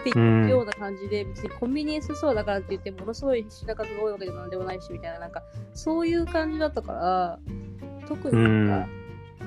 [0.00, 5.42] っていうような感じで、別にコンビニエンスストアだからって言って、ものすごい品数が多いわけでもなんでもないし、みたいな、なんか、
[5.74, 7.38] そういう感じだったから、
[8.06, 8.88] 特になんか、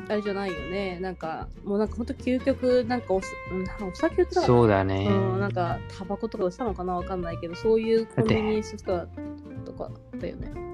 [0.10, 1.00] あれじゃないよね。
[1.00, 3.22] なんか、もうなんか本当究極、なんかおお
[3.94, 9.08] 酒売ってたかなそうだね、うん、なんか、タバコとか売ってたのかなわかんないけど、そういうコンビニエンスストア
[9.66, 10.72] とかだよね。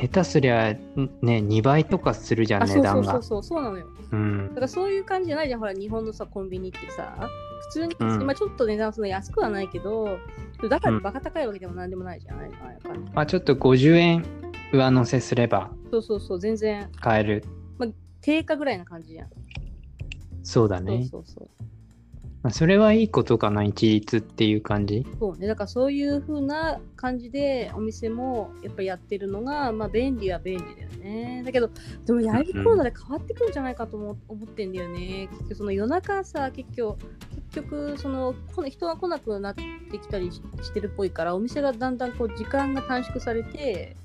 [0.00, 0.80] 下手すりゃね
[1.22, 3.86] 2倍とかするじゃん値段がうそうそう、そうなのよ。
[4.12, 7.28] うんだからそういう感じじゃないじゃん、ほら、日本のさ、コンビニってさ、
[7.64, 8.22] 普通に、うん。
[8.22, 10.18] 今ちょっと値段その安くはないけど、
[10.68, 13.12] だからバカ高いわけでもなんでもないじゃん、ああいう感じ。
[13.12, 14.24] まあちょっと50円
[14.72, 16.90] 上乗せすればそうそうそう、全然。
[17.00, 17.44] 買える。
[18.20, 19.28] 定価ぐらいな感じじゃん。
[20.42, 21.06] そうだね。
[21.10, 21.64] そうそうそう。
[22.44, 31.42] まあ、それはいいことかな一律っていう感じそうね、だからそういう風な感じでお店もやっぱりやってるのが、まあ便利は便利だよね。
[31.42, 31.70] だけど、
[32.04, 35.28] でもやりコロナで変わってくるんじゃないかと思思ってんだよね。
[35.30, 36.98] 結局その夜中さ、結局、
[37.54, 39.62] 結局そのこの人が来なくなって
[39.98, 43.96] きたりししてるっぽいから、お店がだんだんこう時間が短縮されて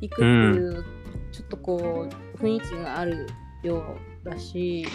[0.00, 0.82] いくっていう、
[1.30, 3.26] ちょっとこう雰囲気がある
[3.62, 3.84] よ
[4.24, 4.86] うだし。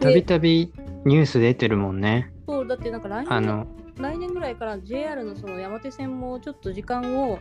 [0.00, 0.72] たびたび
[1.04, 2.32] ニュース出てるもんね。
[2.46, 3.66] そうだってなんか来年あの
[3.98, 7.38] 来年ぐらいから JR のその山手線もちょっと時間を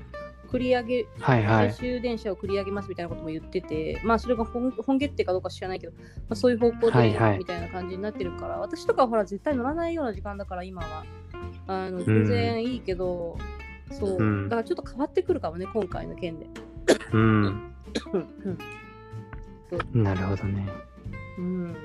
[0.50, 1.72] 繰り上げ、はいはい。
[1.72, 7.38] 最終電車を繰り上げますみたいなことも言ってて、まあそれが本本決定かどうか知らないけど、まあ、そういう方向ではいはい。
[7.40, 11.04] みたいな感じになってるから、私とかはほら絶対乗らないような時間だから今は。
[11.68, 13.38] あの全然いいけど、
[13.92, 14.50] そう、うん。
[14.50, 16.48] だからちょっと変わってくるかもね、今回の件で。
[17.12, 17.74] うん。
[19.94, 20.04] うん。
[20.04, 20.68] なるほどね。
[21.38, 21.76] うん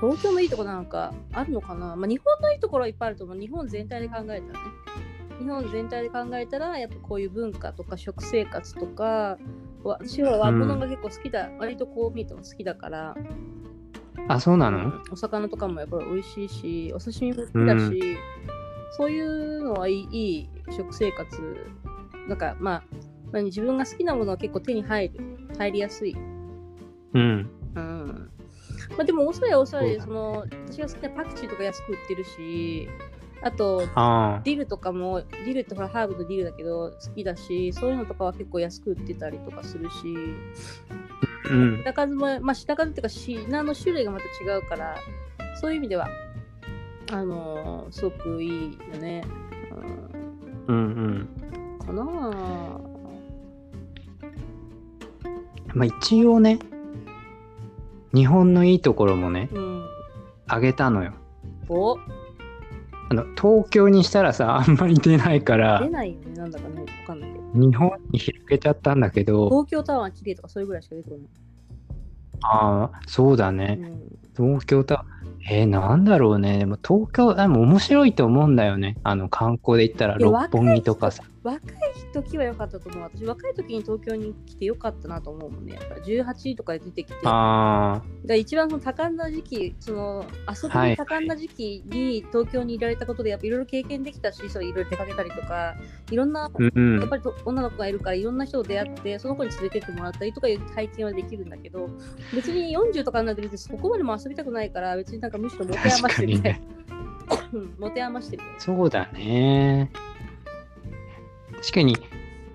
[0.00, 3.38] 東京のいいとこなんかあるのかな、まあ、日本のいいところはいっぱいあると思う。
[3.38, 4.42] 日本全体で考えたらね。
[5.38, 9.38] 日本全体で考えたら、やっぱこういう文化とか食生活とか、
[9.82, 13.14] わ私は和物が結構好きだ、割とこう見ると好きだから、
[14.28, 14.78] あそうなの？
[14.78, 18.16] うんお魚とかもやっぱり美味しいし、お刺身も好きだし、
[18.98, 21.66] そういうのはいいいい食生活。
[22.28, 22.82] なんかまあ、
[23.32, 26.14] 何自分が好きなものは結構手に入る、入りやすい。
[27.14, 28.29] うんうん
[28.96, 30.32] まあ、でもオーストラリアはオーストラリアでそその
[30.68, 32.88] 私が好きなパクチーとか安く売ってるし
[33.42, 40.14] あとあディルとかもディルってほらハーブのディルだけど好きだしそういうのとかは結構安く売ってたりとかするし。
[40.90, 40.94] あ
[41.50, 41.76] うん。
[41.78, 44.96] 品数もまあ品数っていうか品の種類がまた違うから
[45.60, 46.08] そういう意味では
[47.12, 49.24] あのーすごくいいよね、
[50.68, 51.28] うんうん。
[51.78, 52.80] うん、かなあ。
[55.74, 56.58] まあ一応ね
[58.14, 59.86] 日本のいいところもねうん。
[60.48, 61.12] あげたのよ。
[61.68, 61.96] お。
[63.10, 66.32] あの東京にしたらさあんまり出ないから出ないよね。
[66.34, 67.44] なんだかねわかんないけど。
[67.54, 71.26] 日本に広げちゃったんだけど東京タワー綺麗とかそういうぐらいしか出てこない。
[72.42, 73.78] ああそうだね。
[73.80, 74.50] うん。
[74.52, 75.04] 東京タ
[75.48, 76.58] えー、なんだろうね。
[76.58, 78.96] でも東京でも面白いと思うんだよね。
[79.02, 81.62] あの観光で行ったら六本木とかさ若い
[82.12, 83.02] 時は良かったと思う。
[83.02, 85.74] 私、若い時に東京に来て良かったなと思うもんね。
[85.74, 87.14] やっぱり18とかで出てきて。
[87.24, 95.76] あが一番その多感な時期、その遊びに多感な時期に東京にいられたことで、やっぱいろいろ経験できたし、そういろいろ出かけたりとか、
[96.10, 101.88] いろんな、あ、うんやっぱりと女の子がいるから、いろんな人と出会って、その子に連れてってもらったりとかいう体験はできるんだけど、
[102.34, 106.64] 別に40とかになって別にそこまでも遊びたくないから、別になんかむしろ持て余してるみたいなね。。
[107.52, 108.42] うん持て余してる。
[108.58, 109.90] そうだね。
[111.60, 111.96] 確かに、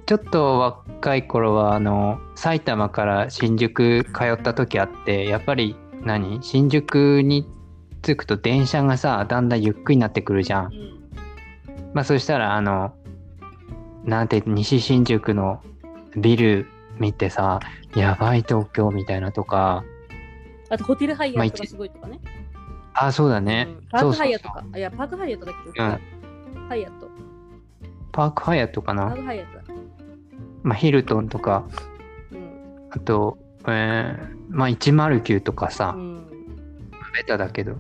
[0.06, 7.48] ちょっと若い頃は、あの、埼玉から新宿通った時あって、やっぱり何、新宿に
[8.02, 10.68] 着くと電車がさ、だんだんゆっくりになってくるじゃんう。
[10.70, 10.72] ん。
[11.94, 12.94] まあそしたら、あの、
[14.04, 15.62] なんて、西新宿の
[16.16, 16.68] ビル
[17.00, 17.60] 見てさ、
[17.96, 19.84] やばい東京みたいなとか、
[20.70, 22.20] あと、ホテルハイヤーとかすごいとかね。
[22.94, 23.68] あ、そうだね。
[23.70, 24.76] うんパークハイヤーとそうそうか。
[24.76, 27.15] あいや、パークハイヤーとだっけ、うんハイヤーと。
[28.16, 29.16] パークハイアットかパーな。
[29.16, 29.64] クハイヤーとだ。
[30.64, 31.68] まあヒルトンとか、
[32.32, 32.90] うん。
[32.90, 33.38] あと、
[33.68, 36.26] えー、まあ109とかさ、うん。
[37.16, 37.78] ベタだけど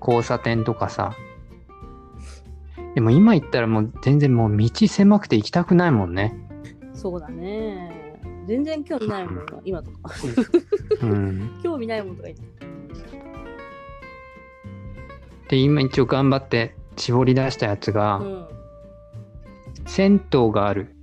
[0.00, 1.14] 交差点とかさ
[2.94, 6.34] でも今行ったらもう全然もう道狭くて行きたくないもんね
[6.94, 8.20] そうだね。
[8.46, 10.12] 全然興味ないもんな、 今とか。
[11.02, 12.44] うん興味ないもんとか言って。
[15.48, 18.46] で今一応頑張って絞り出したやつが、うん。
[19.86, 20.94] 銭湯がある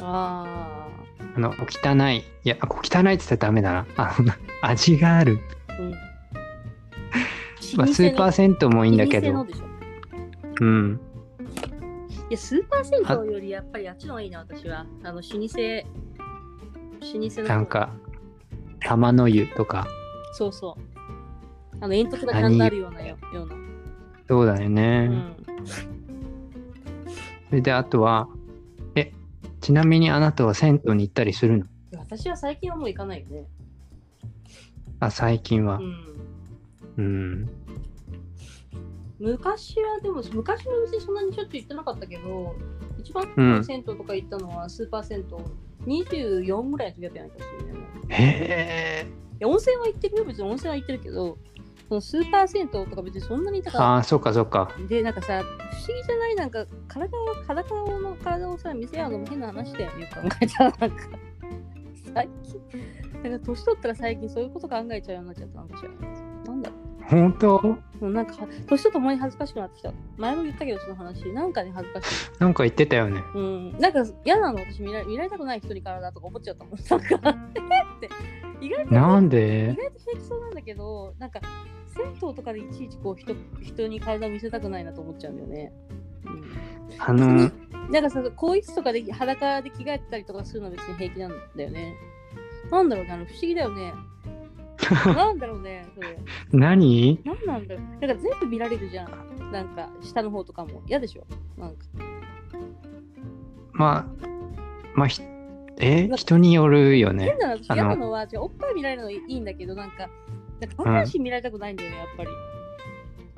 [0.00, 0.88] あ
[1.34, 4.32] あの汚いいや汚いって言ったらダメだなあの
[4.62, 5.38] 味がある、
[5.68, 5.72] あ。
[5.80, 5.90] うん。
[7.76, 9.46] まあ、スーパー銭湯もいいんだけど
[10.60, 11.00] うん
[12.32, 14.86] いや、スーパー銭湯よりやっぱりあっちの方がいいな、私は。
[15.02, 15.40] あの、老舗、老
[17.28, 17.48] 舗の。
[17.48, 17.66] なん。
[17.66, 17.90] か
[18.80, 19.86] 玉の湯とか
[20.32, 20.82] そうそう。
[21.80, 23.54] あの、煙突がちゃんとあるようなよような。
[24.28, 25.91] そうだよね、うん。
[27.52, 28.30] それであとは
[28.94, 29.12] え
[29.60, 31.66] ちなみにあなたは銭湯に行ったりするの？
[31.98, 33.44] 私は最近はもう行かないよね。
[35.00, 35.76] あ最近は。
[35.76, 36.96] うん。
[36.96, 37.50] うん。
[39.18, 42.56] 昔はでも昔の店そんなにしょっちゅう行ってなかったけど
[42.98, 45.24] 一番うん銭湯とか行ったのはスーパー銭湯。
[46.06, 47.80] 24ぐらいの時だったような気がするね。
[48.08, 49.06] へえ
[49.40, 50.24] いや温泉は行ってるよ。
[50.24, 51.36] 別に温泉は行ってるけど
[51.92, 54.72] そのスーパー銭湯とか別にそんなにだかああ、そうかそうか。
[54.78, 57.62] らでなんかさ不思議じゃないなんか体を体
[58.00, 60.96] の体をさ見せ合うのも変な話だよね考えたらなんか
[62.14, 62.60] 最近
[63.30, 65.90] なんか年取ったら最近そういうこと考えちゃうようになっちゃったなんか知ら
[66.46, 67.60] なんだろう本当？
[67.62, 68.34] もうなんか、
[68.68, 69.92] 年とともに恥ずかしくなってきた。
[70.16, 71.26] 前も言ったけど、その話。
[71.32, 72.30] なんかね、恥ずかしい。
[72.38, 73.20] なんか言ってたよね。
[73.34, 73.78] うん。
[73.78, 76.78] なんか、嫌なの、私見ら、見られたくない人に体とか思っちゃったもん。
[76.78, 77.30] なんか、
[77.98, 78.08] って。
[78.60, 81.40] 意外と、なん意で外と平気そうなんだけど、なんか、
[81.94, 85.72] 銭湯とかでいちいちこう人、人に体を見せたくないなと思っちゃうんだよね。
[86.24, 86.44] うん。
[86.98, 87.50] あの、
[87.90, 91.94] なんかさ、更衣室とかで裸で着替えてたりとかするのは別に平気なんだよね。
[92.70, 93.92] なんだろうね、あの不思議だよね。
[95.14, 96.18] なんだろうね、それ。
[96.52, 97.20] 何？
[97.24, 98.06] なんなんだろう。
[98.06, 99.52] なんか全部見られるじゃん。
[99.52, 100.82] なんか下の方とかも。
[100.86, 101.24] 嫌でしょ？
[101.60, 101.76] なんか。
[103.72, 104.26] まあ、
[104.94, 105.22] まあ、ひ
[105.78, 106.08] え？
[106.16, 107.38] 人によるよね変。
[107.38, 110.08] なの嫌なのは、じゃあおっぱい見られるのいいんだけど、なんか、
[110.66, 112.30] なんか見られたくないんだよね、やっぱり。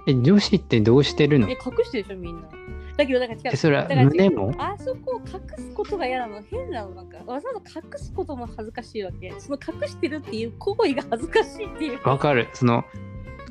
[0.06, 1.48] え、女子ってどうしてるの？
[1.48, 2.48] え、隠してるでしょ、みんな。
[2.96, 3.40] だけど、なんか違う。
[3.52, 4.54] え、それは胸も？
[4.58, 6.42] あそこを隠すことが嫌なの。
[6.42, 6.90] 変なの。
[6.94, 9.32] なんか、わざわざ隠すことも恥ずかしいわけ。
[9.38, 12.00] その隠してるっていう行為が恥ずかしいっていう。
[12.06, 12.48] わかる。
[12.52, 12.84] その、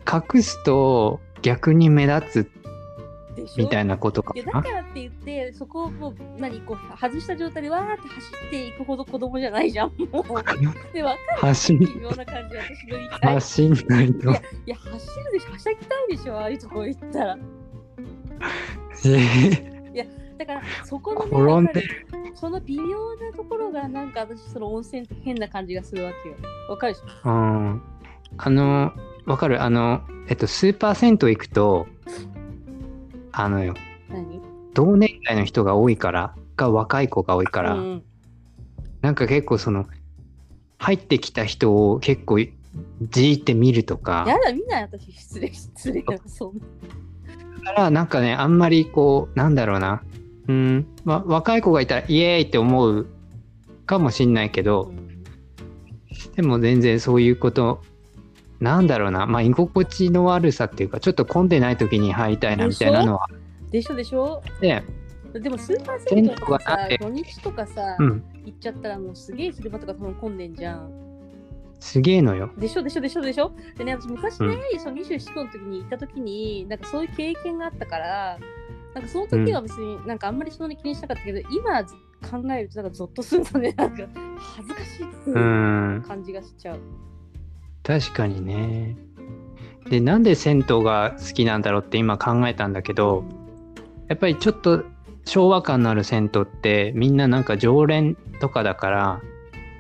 [0.05, 2.51] 隠すと逆に目立つ
[3.57, 4.61] みたいなことかいやだな。
[4.63, 9.89] からって言って、そこをもう何こう外した状態でわーって走っていくほど子供じゃないじゃん。
[10.11, 10.23] もう。
[10.93, 13.33] で、わかる微妙な感じ、私の言いたい。
[13.35, 14.31] 走んないと。
[14.31, 14.33] い
[14.67, 17.37] や、走るでしょ、はしゃぎたいでしょ、ああいうとこ行ったら。
[19.05, 20.07] え
[20.37, 21.71] だから、そこの、ね、
[22.33, 26.35] その微妙なところが、なんか私、その温泉って変な感じがするわけよ。
[26.69, 27.29] わかるでしょ？
[27.29, 27.81] うん。
[28.37, 28.91] あの、
[29.25, 29.61] わかる？
[29.61, 31.85] あの、えっと、スーパー銭湯行くと、
[33.33, 33.73] あのよ、
[34.09, 34.41] 何？
[34.73, 38.03] 同年代の人が多いから、が若い子が多いから、うん、
[39.01, 39.85] なんか結構その、
[40.77, 46.03] 入ってきた人を結構じーって見るとか、やだ、みんな私、失礼、失礼。
[46.27, 46.63] そんな。
[47.65, 50.03] だからなんかね、あんまりこう、なんだろうな、
[50.47, 53.07] うん、ま、若い子がいたらイエーイって思う
[53.85, 55.23] かもしんないけど、うん。
[56.35, 57.81] でも全然そういうこと、
[58.63, 63.25] なんだろうな、まあ、居心地の悪さっていうか、ちょっと混んでない時に入りたいなみたいなのは。
[63.25, 63.27] あ
[63.69, 64.41] でしょでしょ？
[64.57, 64.83] って、
[65.39, 70.91] でもスーパー銭湯とかさ土日とかさ、うん、行っちゃったらもうすげえ昼間とか多分混んでんじゃん。
[71.79, 72.51] すげえのよ。
[72.57, 73.51] でしょでしょでしょでしょ？
[73.77, 78.37] でね、私昔ね、うその24、5の時に行った時に、なんかそういう経験があったから、
[78.93, 84.07] なんかその時は別になんかあんまりそんなに気にしなかったけど、今考えるとなんかゾッとするとね、なんか
[84.37, 85.39] 恥ずかしいっていうう
[85.97, 86.03] ん。
[86.07, 86.79] 感じがしちゃう。
[87.83, 88.97] 確かにね
[89.89, 93.23] でなんで銭湯が好きなんだろうって今考えたんだけど
[94.07, 94.83] やっぱりちょっと
[95.25, 99.21] 昭和感のある銭湯ってみんななんか常連とかだから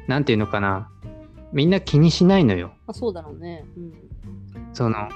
[0.07, 0.89] なんていうのかな
[1.51, 3.63] みんな気にしないのよまあ、そうだろうね。
[3.77, 3.93] うん。
[4.73, 5.09] その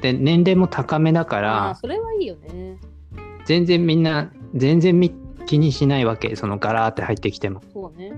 [0.00, 2.78] で年齢も高めだからそれはいいよね。
[3.44, 5.12] 全然みんな全然み
[5.46, 8.12] 気にしないわけそのガラーって入ってきてもそうね。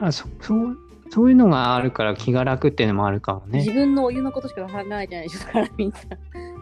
[0.00, 0.76] あそそう
[1.14, 5.96] そういうのがあるから気が楽っていうのもあるかも自ね分のお湯のことしか考えてないでしょ、だからみんな。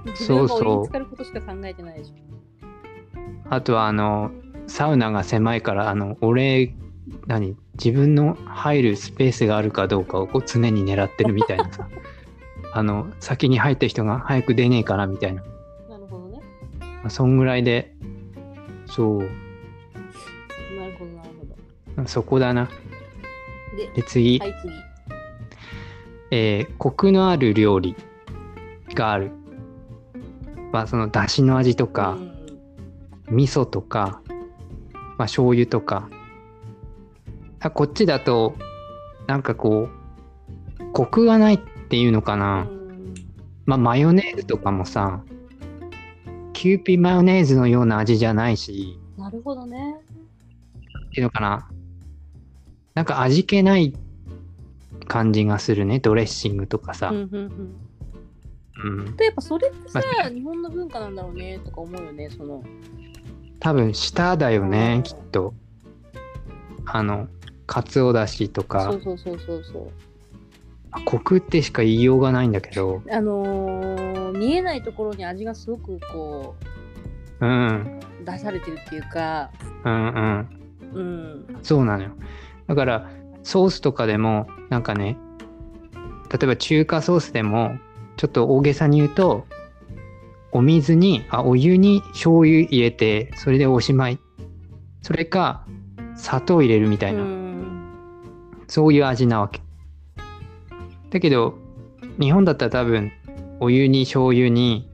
[0.05, 2.15] 自分がお湯に浸かることしか考えてないでしょ。
[3.49, 4.31] あとはあの
[4.67, 6.75] サウナが狭いからあの俺
[7.27, 7.57] 何？
[7.83, 11.89] 自分の入るスペースがあるかどうかをこう常に狙ってるみたいなさ
[12.75, 15.43] あの先に入った人が早く出ねえからみたいな、
[15.89, 16.41] なるほどね。
[16.79, 17.95] まあ、そんぐらいで
[18.85, 19.33] そうなる
[20.99, 21.29] ほど、なる
[21.97, 22.07] ほど。
[22.07, 22.69] そこだな
[23.77, 24.73] で、で次、はい、次。
[26.31, 27.95] えーコクのある料理
[28.95, 29.33] がある。
[30.73, 32.17] まあその出汁の味とか、
[33.29, 33.37] うん。
[33.37, 34.23] 味噌とか、
[34.93, 36.09] まあ、醤油とか。
[37.61, 38.57] あこっちだと
[39.29, 39.89] なんかこ
[40.81, 41.59] うコクがないっ
[41.89, 43.15] ていうのかな、うん。
[43.67, 45.23] まあマヨネーズとかもさ
[46.53, 48.99] キューピーマヨネーズのような味じゃないし。
[49.17, 49.97] なるほどね。
[51.09, 51.69] っていうのかな
[52.95, 53.95] なんか味気ない
[55.07, 55.99] 感じがするね。
[55.99, 57.09] ドレッシングとかさ。
[57.09, 57.77] うん、うんうん。
[58.85, 62.63] うん、で、やっぱそれってさ、ま日本の文化なんだろうねとか思うよね、その。
[63.61, 65.55] 多分舌だよね、うんきっと。
[66.85, 67.29] あの
[67.67, 71.05] かつおだしとそかうそうそうそうそう。
[71.05, 73.03] コクってしか言いようがないんだけど。
[73.11, 76.57] あのー見えないところに味がすごくこ
[77.41, 78.01] うん。
[78.21, 79.51] う出されてるっていうか、
[79.85, 80.49] うんうん。
[80.95, 82.11] うん、そうなのよ
[82.73, 83.11] だから
[83.43, 85.19] ソースとかでもなんかね
[86.31, 87.77] 例えば中華ソースでも
[88.17, 89.47] ちょっと大げさに言うと
[90.53, 94.19] お水にあお湯に醤油入れてそれでおしまい。
[95.03, 95.67] それか
[96.17, 99.61] 砂糖入れるみたいな、うん、そういう味なわけ。
[101.11, 101.59] だけど
[102.19, 103.13] 日本だったら多分
[103.61, 104.89] お湯に醤油に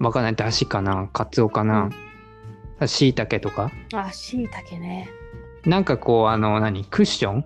[0.00, 1.90] わかんないだしかなかつおかな
[2.86, 3.70] しいたけとか。
[3.94, 5.08] あ、しいたけね。
[5.66, 6.84] なんかこうあの何？
[6.84, 7.44] クッション？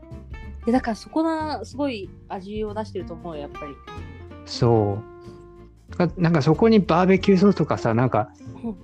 [0.66, 3.74] でだからそこがすごい味を出してると思うよ、やっぱり。
[4.44, 4.98] そ
[5.96, 8.30] うななんかそこにバーベキューソースとかさなんか
[8.62, 8.76] うん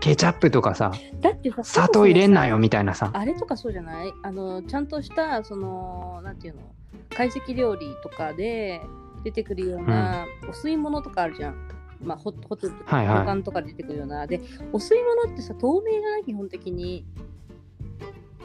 [0.00, 4.12] ケチャップとかさだってさ、砂糖入れんなよみみたいなさあれとかそうじゃない？
[4.22, 6.62] あの、ちゃんとした、その、なんていうの、
[7.10, 8.80] 懐石料理とかで
[9.24, 11.68] 出てくるような、お吸い物とかあるじゃん。
[12.02, 14.26] まあ、ホホテルとかはいはい旅館とかで出てくるような。
[14.26, 14.40] で、
[14.72, 17.04] お吸い物ってさ、透明じゃない基本的に。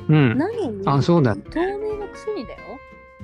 [0.09, 2.59] うんなのに、あそうだ透明のくせにだよ。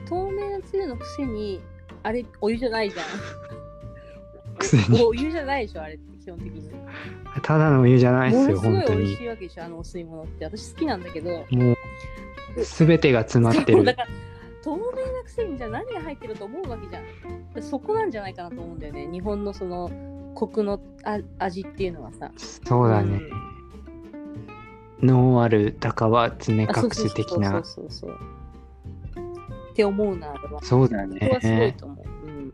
[0.07, 1.61] 透明なつゆのくせに、
[2.03, 3.05] あれ、お湯じゃないじゃん。
[5.05, 6.71] お湯じゃないでしょ、あれって基本的に。
[7.43, 10.45] ただのお湯じゃないですよものすごい本当に美味しいわけでしょ、あのお吸い物って。
[10.45, 11.29] 私好きなんだけど。
[11.49, 11.77] もう
[12.63, 14.07] 全てが詰まってるそうだから
[14.63, 17.53] 透明なくせにじゃあ何が入ってると思うわけじゃん。
[17.53, 19.07] でそこなんじゃないかなと思うんだよね。
[19.11, 19.89] 日本のその
[20.35, 22.31] コクのあ味っていうのはさ。
[22.37, 23.21] そうだね、
[25.01, 28.15] 脳ある鷹は爪あそう隠す的なそうそうそうそう
[29.71, 30.33] って思うな。
[30.61, 32.05] そうだここはすごいねと思う。
[32.27, 32.53] うん、うん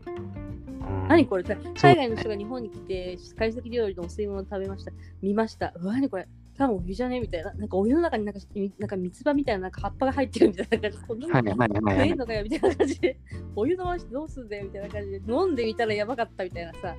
[1.08, 1.44] 何これ？
[1.44, 4.92] 海外の人が日本に来て、懐石料理のお吸い物食べました。
[5.22, 5.72] 見ました。
[5.76, 6.28] うわ、何これ？
[6.56, 7.20] 多分お湯じゃね？
[7.20, 7.52] みたいな。
[7.54, 11.06] なんかお湯の中になんかみなんか三つ葉みたいななんか葉っぱが入ってるみたいな感じで。
[11.06, 13.18] こんなのかよみたいな感じで、
[13.56, 16.94] お湯のまましてどうすんだよみたいな感じで、飲んでみたらやばかったみたいなさ、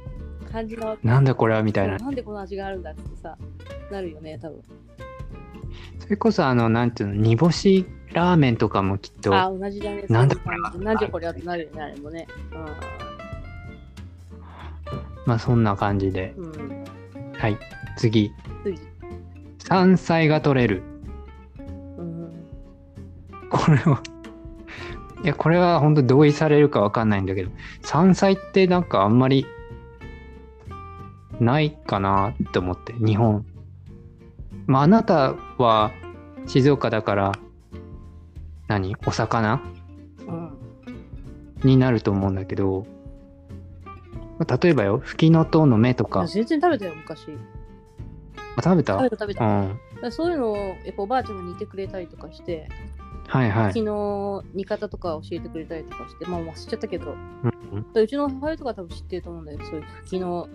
[0.51, 0.97] 感じの。
[1.03, 3.37] なんだこれはみたいななんでこの味があるんだってさ、
[3.91, 4.61] なるよね、多分。
[6.09, 10.05] それこそあのなんていうの煮干しラーメンとかもきっとあ、同じだね。
[10.09, 12.27] なんだそういう感じなんじゃこれはってなるよね、あれもね。
[15.27, 16.51] まあそんな感じでうん。
[16.51, 16.83] うん、
[17.33, 17.59] はい
[17.95, 18.31] 次
[18.63, 18.79] 次。
[19.59, 20.81] 山菜が取れる
[21.59, 22.31] うん。
[23.51, 24.01] これは
[25.23, 27.51] いやこれは本当同意されるかわかんないんだけど
[27.83, 29.45] 山菜ってなんかあんまり
[31.39, 33.45] ないかなって思って日本
[34.69, 35.91] まああなたは
[36.45, 37.31] 静岡だから
[38.67, 38.95] 何？
[39.07, 39.61] お魚？
[40.27, 40.51] うん。
[41.63, 42.85] になると思うんだけど
[44.37, 47.29] まあ例えばよフキノトウの芽とかあ全然食べたよ、昔。
[48.55, 48.93] あ食べた？
[48.93, 49.43] 食べた食べた。
[49.43, 52.69] うんらそういうのをやっぱおばあちゃんが煮てくれたりとかして、
[53.27, 60.47] はいはい昨日煮方とか教えてくれたりとかして、まあ忘れちゃったけど、うんうんうちの母親とか多分知ってると思うんだけど、そういう茎の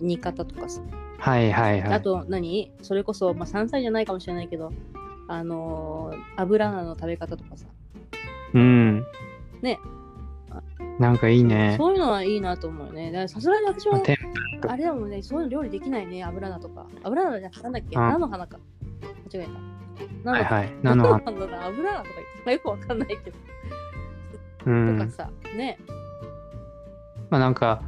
[0.00, 0.80] 煮方とかさ。
[1.24, 1.92] はいはいはい。
[1.94, 2.70] あと何？
[2.82, 4.72] それこそ、まあ、山菜じゃないかもしれないけど、
[5.26, 7.66] あのー油菜の食べ方とかさ。
[8.52, 9.06] うん。
[9.62, 9.80] ね。
[10.98, 11.76] なんかいいね。
[11.78, 13.26] そういうのはいいなと思うよね。
[13.26, 14.16] さすがに私も、天
[14.68, 16.86] あれだもんね、そういうの料理できないね、油菜とか。
[17.02, 17.96] 油菜じゃなんだっけ？
[17.96, 18.58] あ菜の花か。
[19.32, 19.50] 間違えた。
[20.24, 20.72] 菜のはいはい。
[20.82, 21.18] 菜の花。
[21.18, 22.04] 油菜とか言って、
[22.44, 23.20] まあよくわかんないけど。
[23.30, 25.08] うとんか。
[25.08, 25.78] さ、ね。
[27.30, 27.82] まあなんか、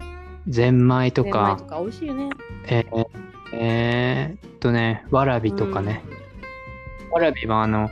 [0.48, 2.30] ゼンマイとかゼンマイと、か美味しいよね。
[2.68, 6.02] えーえーっとね、わらびとかね。
[7.10, 7.90] わらびはあの、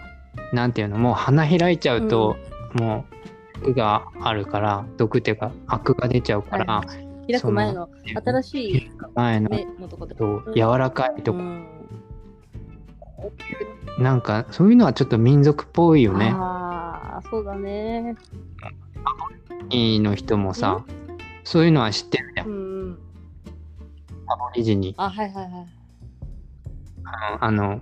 [0.53, 2.37] なんていうの、もう花開いちゃうと、
[2.75, 3.15] もう、
[3.61, 7.27] 毒があるから、毒っていうか、アクが出ちゃうから、うん。
[7.27, 7.89] 開く前の
[8.25, 10.15] 新しい前の、目のとこで。
[10.15, 11.67] と柔らかいとか、うん
[13.99, 16.33] なんか、そういうのはちょっと民族っぽいよね。
[16.35, 18.17] ああ、そうだね。
[19.71, 20.85] いいの人もさ、
[21.45, 22.45] そういうのは知ってるじゃ。
[22.45, 22.99] うん
[24.27, 24.33] ん。
[24.33, 24.95] アボリジニ。
[24.97, 25.67] あ、はいはいはい。
[27.41, 27.81] あの、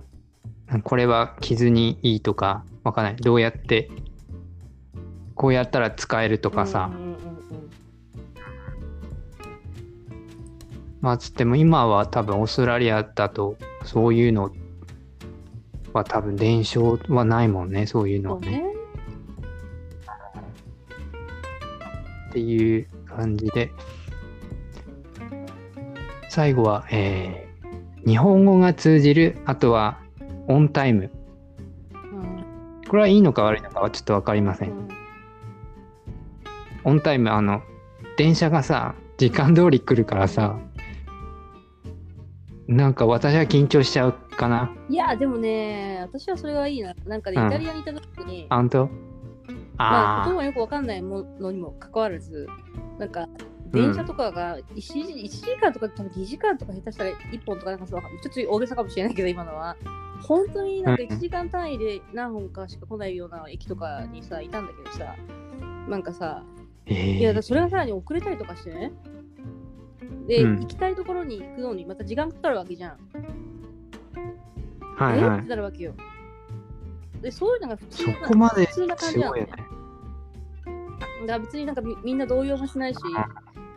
[0.83, 3.15] これは傷にいいとか、わかんない。
[3.15, 3.89] どうやって、
[5.35, 7.23] こうやったら使えるとかさ、うんうんうんうん
[11.03, 14.53] まあつっても今は多分オーストラリアだとそういうの
[15.91, 18.63] は多分伝承はないもんねそういうのはね。
[22.29, 23.73] っていう感じで
[26.33, 27.53] 最後は、えー
[28.07, 30.01] 日本語が通じるあとは
[30.47, 31.11] オンタイム。
[31.93, 32.43] うん。
[32.89, 34.87] これはいいのか悪いのかはちょっと分かりません、うん。
[36.85, 37.61] オンタイムあの
[38.17, 40.57] 電車がさ時間通り来るからさ
[42.67, 44.73] なんか私は緊張しちゃうかな。
[44.89, 46.95] いや、でもね、私はそれがいいな。
[47.05, 47.47] なんかね、うん。
[47.47, 48.89] イタリアにいた時に、あ本当？
[49.77, 52.47] まあ、あ言葉がよくわかんないものにもかかわらず、
[52.99, 53.29] なんか、
[53.73, 59.75] 電車とかが1時,、1時間とか多分2時間とか下手したら1本とかなんかそうちょっと大げさかもしれないけど今のは。
[60.21, 65.15] 本当になんかうん1時間単位で何本かしか来ないような駅とかにさいたんだけどさ
[65.89, 66.43] なんかさ
[66.85, 67.17] えー。
[67.17, 68.93] いやだからそれがさらに遅れたりとかしてね。
[70.27, 70.59] で、うん。
[70.61, 72.97] 行きたいところに行くのにまた時間かかるわけじゃん、
[74.95, 75.37] はいはい。
[75.37, 75.93] えってなるわけよ。
[77.21, 79.47] でそういうのが普通そな普通な感すじなのね。
[79.47, 81.27] ごいよね。
[81.27, 82.99] だ別になんかみみんな動揺もしないし、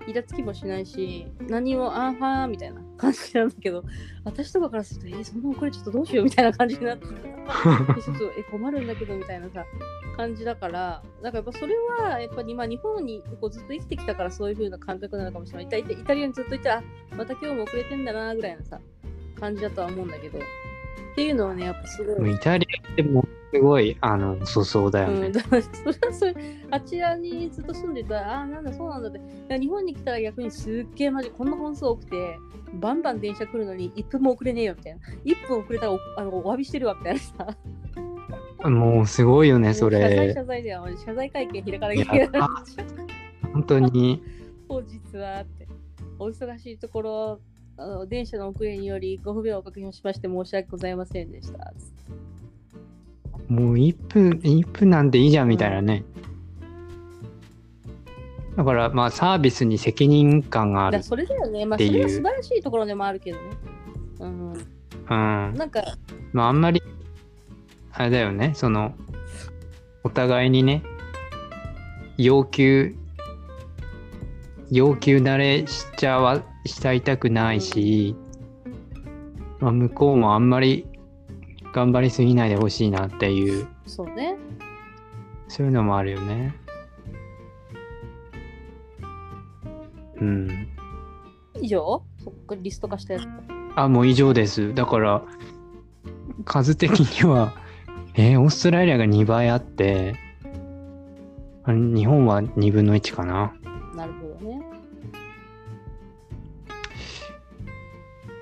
[0.06, 3.84] イラつきもしないし、何もあーはーみたいな感じなんだけど、
[4.24, 7.12] 私とかからすると、えーそんな遅れちょっとどうしようみたいな感じになって、え
[8.02, 9.64] ちょっとえ困るんだけどみたいなさ、
[10.16, 15.64] 感じだから、だからやっぱそれは、やっぱりまあ日本にこうずっと生きてきたからそういう風な感覚なのかもしれない。
[15.64, 16.82] イタイイタリアにずっといたら、あ
[17.16, 18.80] また今日も遅れてんだなぐらいのさ、
[19.38, 20.42] 感じだとは思うんだけど、っ
[21.14, 22.32] ていうのはね、やっぱすごい。
[22.32, 25.32] イタリアってもうすごいあの粗相だよねうん、。
[25.32, 26.34] だからそれはそれ
[26.70, 29.58] あちらにずっと住んでたら、ああー、なんだ、そうなんだって。
[29.58, 32.38] 日本に来たら逆にすっげえマジ、こんな本数多くて、
[32.74, 35.00] バンバン電車来るのに1分も遅れねえよみたいな。
[35.24, 37.56] 1分遅れたらおあのお詫びしてるわみたいなさ。
[38.68, 40.34] もうすごいよねそ謝罪れ。
[40.34, 42.48] 謝罪では謝罪会見開かなきゃいけない。
[43.52, 44.22] 本当に
[44.68, 45.68] 本日はって。
[46.18, 47.40] お忙しいところ、
[47.76, 51.74] あの電車の遅れによりご不便をおかけしまして申し訳ございませんでした。
[53.48, 56.04] もう1分1分なんていいじゃんみたいなね。
[58.56, 60.98] だからまあサービスに責任感がある。
[60.98, 61.66] だからそれだよね。
[61.66, 63.44] まあ、それは素晴らしいところでもあるけどね。
[64.20, 64.52] うん。
[64.52, 65.54] うん。
[65.54, 65.82] なんか、
[66.32, 66.82] まああんまり
[67.98, 68.94] あれだよねその
[70.04, 70.82] お互いにね
[72.18, 72.94] 要求
[74.70, 78.14] 要求慣れしちゃわしちゃいたくないし、
[79.60, 80.86] まあ、向こうもあんまり
[81.76, 84.38] 頑張りすぎないでほしいなっていうそうね。
[85.46, 86.54] そういうのもあるよね
[90.18, 90.68] うん
[91.60, 92.02] 以上？
[92.24, 93.28] そっかリスト化したやつ。
[93.76, 95.22] あもう以上ですだから
[96.46, 97.52] 数的には
[98.16, 100.14] えーオーストラリアが2倍あって
[101.64, 103.52] あれ日本は2分の1かな
[103.94, 104.62] なるほどね。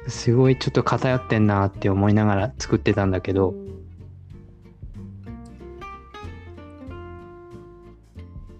[0.08, 3.64] すごいちょっと偏ってんなって思いながら作ってたんだけど、うん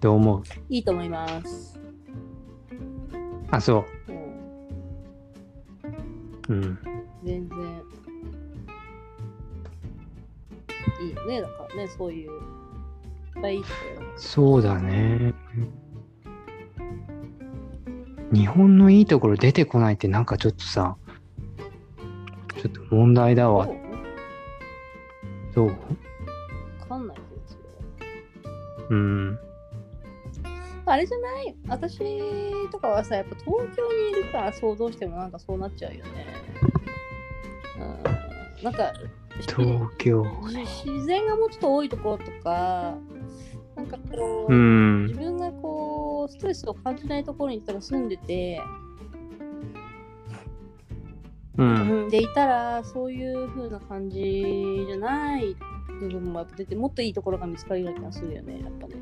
[0.01, 0.43] どう思う？
[0.69, 1.79] いいと思います。
[3.49, 3.85] あそ
[6.47, 6.79] うん、ううん
[7.23, 7.57] 全然。
[11.01, 11.41] いいよね。
[11.41, 12.29] だからね、そういう。
[12.29, 12.33] い
[13.39, 13.63] っぱいいい
[14.15, 15.33] そうだね
[18.31, 20.95] 日本のいいところ出てこないってなんかちょっとさ
[22.69, 23.67] ちょっと問題だわ
[25.53, 25.67] どう？
[25.67, 25.75] わ
[26.87, 27.63] かんないけど、それ
[28.83, 28.87] は。
[28.89, 29.39] うん
[30.85, 31.55] ぱあれじゃない？
[31.67, 31.99] 私
[32.71, 36.27] とかはさ、やっぱ東京にいるから想像してもなんかそうなっちゃうよね。
[38.57, 38.93] うん、なんか、
[39.39, 40.23] 東京。
[40.85, 42.95] 自然がもうちょっと多いところとか、
[43.75, 45.19] なんかこう、うん自。
[45.19, 48.61] 分がこう、ストレスを感じないところに住んでて、
[52.15, 55.55] でいたら、そういう風な感じじゃない
[55.99, 58.95] 部分もやっぱ出て、もっといいところが見つかるような気がするよね、やっぱね。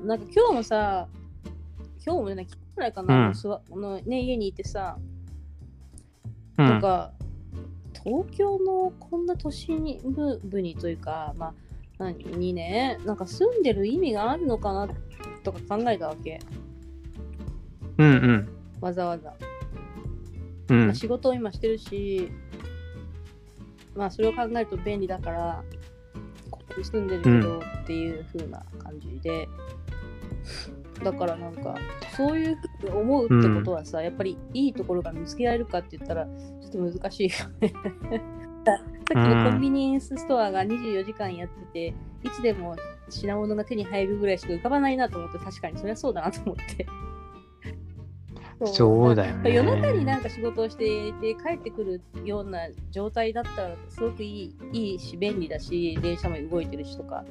[0.00, 1.06] うん、なんか今日もさ、
[2.04, 4.98] 今日もね、昨日くらいかな、うんのね、家にいてさ、
[6.58, 6.66] うん。
[6.66, 7.12] なんか、
[7.92, 10.00] 東京のこんな都心
[10.44, 11.54] 部にというか、まあ、
[11.98, 14.88] 何にね、なんか住んでる意味があるのかな
[15.44, 16.40] とか考えたわけ、
[17.98, 18.48] うんうん。
[18.80, 19.34] わざわざ。
[20.68, 20.94] うんまあ、。
[20.94, 22.30] 仕事を今してるし、
[23.96, 25.64] まあそれを考えると便利だから、
[26.50, 29.48] ここに住んでるけどっていう風な感じで、
[31.02, 31.74] だからなんか、
[32.16, 37.72] そういうふうに思うってことはさ、やっぱりいいところが見つけられるかって言ったら、ちょっと難しいよね。
[39.08, 42.76] さっきのコンビニエンスストアが24時間やってて、いつでも
[43.08, 46.86] 品物が手に入るぐらいしか浮かばないなと思って、確かにそりゃそうだなと思って。
[48.66, 49.54] そうだよね。
[49.54, 57.24] 夜中になんか仕事をしていて帰ってくるような状態だったらすごくいいいいし便利だし電車も動いてるしとか。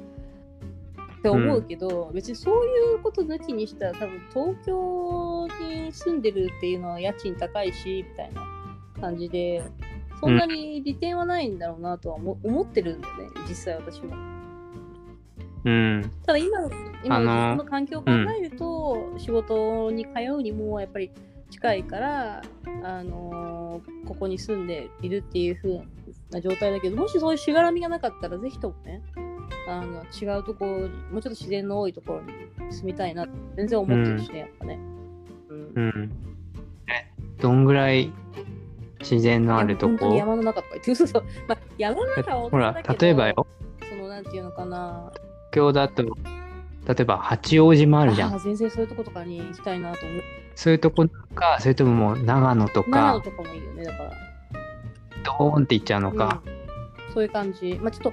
[1.18, 8.42] って思うけど、別にそういうこと抜きにしたら多分東京に住んでるっていうのは家賃高いしみたいな
[9.00, 9.64] 感じで
[10.20, 14.37] そんなに利点はないんだろうなとは思思ってるんだよね実際私も。
[15.64, 16.10] うん。
[16.26, 16.70] ただ今の
[17.04, 21.10] 今あのの自分の環境を考えると、仕事に通うにもやっぱり
[21.50, 22.42] 近いから、
[22.82, 25.80] あのーここに住んでいるっていう風
[26.30, 29.02] な状態だけどもしそういうしがらみがなかったらぜひともね
[29.68, 34.80] あの違うところにもうちょっと自然の多いところに住みたいなって全然思ってるしね、やっぱね。
[35.50, 36.10] うんうん。
[36.88, 37.06] え、
[37.40, 38.10] どんぐらい
[39.00, 39.92] 自然のあるとこ？
[39.92, 43.46] いや本当に山の中とか言ってそうそう、まあ、山の中はほら例えばよ
[43.88, 45.27] そのなんていうのかな東
[45.58, 48.38] 京だと、例えば八王子もあるじゃん。
[48.38, 50.22] 全然そういうとことかに行きたいなと思う
[50.54, 54.12] そういうとこか、それとももう長野とか、長野とかもいいよねだから。
[55.24, 56.42] ドーンって行っちゃうのか。
[57.06, 57.78] うん、そういう感じ。
[57.82, 58.12] まあちょっと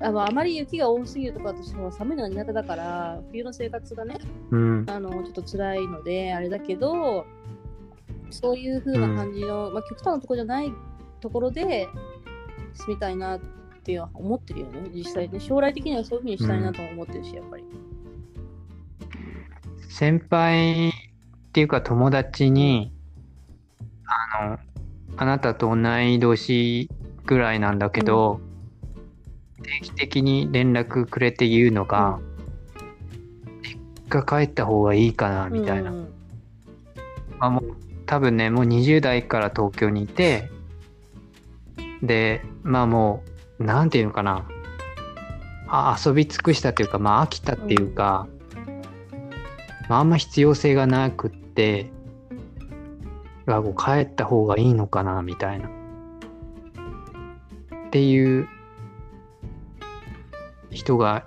[0.00, 4.18] あのあまり雪が多すぎるとか私も寒いのが苦手だから冬の生活がね
[4.50, 4.86] うん。
[4.88, 7.24] あのちょっと辛いのであれだけど
[8.30, 10.72] そういう風な感じの、まあ極端なところじゃない
[11.20, 11.88] ところで
[12.74, 13.40] 住みたいなっ
[13.86, 17.64] ていうのは思ってるよね実際ね将来的にはそういう風にしたいなとも思ってるし、やっぱり。
[19.88, 20.92] 先輩っ
[21.52, 22.92] ていうか友達に、
[24.40, 24.58] あの、
[25.16, 26.90] あなたと同い年
[27.24, 28.40] ぐらいなんだけど、
[29.62, 32.18] 定期的に連絡くれて言うのが、
[33.62, 33.78] 実
[34.08, 35.92] 家帰った方がいいかな、みたいな。
[35.92, 36.16] うん
[37.38, 37.76] まあ、もう
[38.06, 40.50] 多分ねもう20代から東京にいて
[42.02, 44.46] でまあもうなんていうのかな。
[45.68, 48.28] あ遊び尽くしたっていうかまあ飽きたっていうか、
[49.88, 51.90] まあ、あんま必要性がなくって
[53.46, 55.68] がこう帰った方がいいのかなみたいな。
[55.68, 55.70] っ
[57.90, 58.48] ていう
[60.70, 61.24] 人が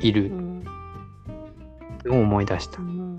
[0.00, 0.26] いる。
[0.26, 0.64] うん。
[2.04, 2.80] のを思い出した。
[2.80, 2.84] う。
[2.84, 3.18] ん。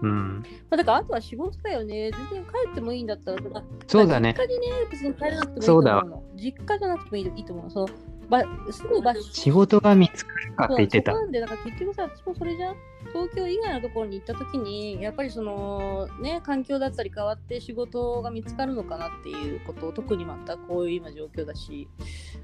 [0.00, 2.10] うん、まあ、だからあとは仕事だよね。
[2.10, 6.22] 全然帰ってもいいんだったら、まあそうだね実家にね、別に帰らなくてもいいと思うの。
[6.36, 7.70] 実家じゃなくてもいいと思う。
[7.70, 7.88] その
[8.28, 11.12] ばすぐ場所仕事が見つかるかって言ってた。
[11.12, 12.76] なんで、だから結局さ、私もそれじゃん、
[13.12, 21.88] 東京以外のところに行った時に、やっぱりその、ね、環境だったり変わって仕事が見つかるのかなっていうことを、特にまたこういう今状況だし、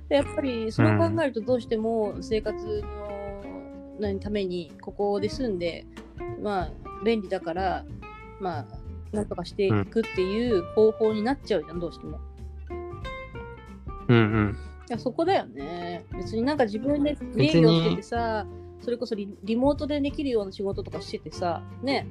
[0.08, 3.44] でやっぱりそれを考えるとどうしても生活の
[4.00, 5.86] 何ためにここで住んで、
[6.42, 6.70] まあ、
[7.04, 7.84] 便利だから、
[8.45, 8.66] まあ、
[9.16, 12.20] なんとかしていくっていう方法になっちゃうじゃん、どうしても。
[14.09, 14.59] うんうん。
[14.90, 16.05] いやそこだよね。
[16.12, 18.47] 別になんか自分で別家にをつけてさ、
[18.82, 22.07] それこそリリモートでできるような仕事とかしててさ、ね、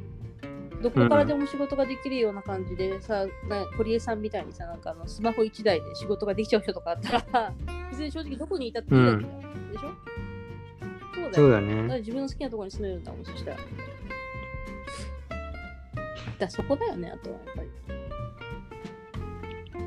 [0.82, 7.54] どこからでも仕事ができるような感じでさ、な堀江さんみたいにさ、なんかあのスマホ1台で仕事ができちゃう人とかあったら、
[7.92, 9.72] 別に正直どこにいたっていいわけじゃん。
[9.72, 9.90] でしょ？
[11.14, 11.34] そうだよ。
[11.36, 12.00] そうだね。
[12.00, 13.58] 自分の好きなところに住めるんだもん、そしたら。
[16.40, 17.70] だそこだよね、あとはやっぱり。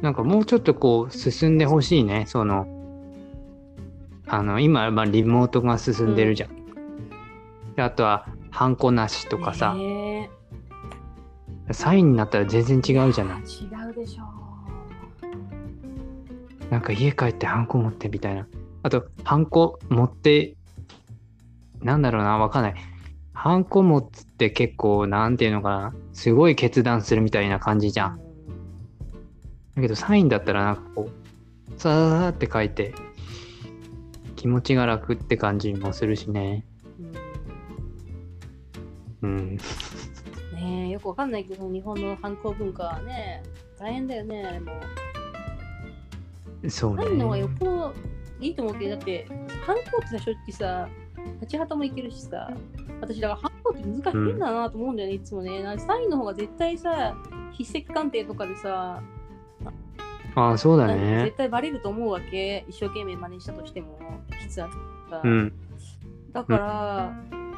[0.02, 2.24] なんかもうちょっとこう進んでほしいね。
[2.26, 2.66] その、
[4.26, 6.50] あの、今、まあ、リモートが進んでるじゃん。
[7.76, 10.30] であとは、ハンコなしとかさ、ね
[11.72, 13.42] サインになったら全然違うじゃない。
[13.42, 14.24] え違うでしょ
[16.70, 18.46] なんか家帰ってハンコ持ってみたいな。
[18.82, 20.56] あと、ハンコ持って
[21.82, 22.74] なんだろうな、わかんない。
[23.36, 28.20] ハンコ持つって結構、なんていうのかな、すごい決断するみたいな感じじゃん。
[29.76, 32.94] だけど、サインだったらなんかこう、さーって書いて、
[34.36, 36.64] 気持ちが楽って感じもするしね。
[39.22, 39.56] うんうん。
[39.56, 43.42] ねえよくわかんないけど日本の反抗文化はね
[43.78, 44.72] 大変だよねも
[46.70, 47.94] そうねサインの方がよっぽど
[48.40, 49.26] いいと思うけどだって
[49.66, 50.88] 反抗ってさ正直さ
[51.34, 52.50] 立ち旗もいけるしさ。
[53.00, 55.62] 私だから反抗って難しいんだなと思うんだよね、いつもね。
[55.62, 57.16] なんかサインの方が絶対さ
[57.56, 59.02] 筆跡鑑定とかでさ
[60.34, 61.24] ああ、そうだね。
[61.24, 61.36] 絶。
[61.36, 62.66] 対バレると思うわけ。
[62.68, 63.98] 一生懸命真似したとしても
[64.48, 64.76] 筆圧
[65.10, 65.52] が、うん。
[66.32, 67.12] だから、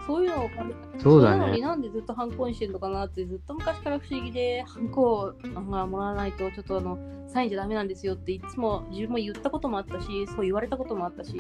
[0.07, 0.55] そういうのを考
[0.97, 11.39] えそうだのになんでずっとハンコにしてるのかなってずっと昔から不思議でハンコがもらわないとちょっとあのサインじゃダメなんですよっていつも自分も言ったこともあったしそう言われたこともあったし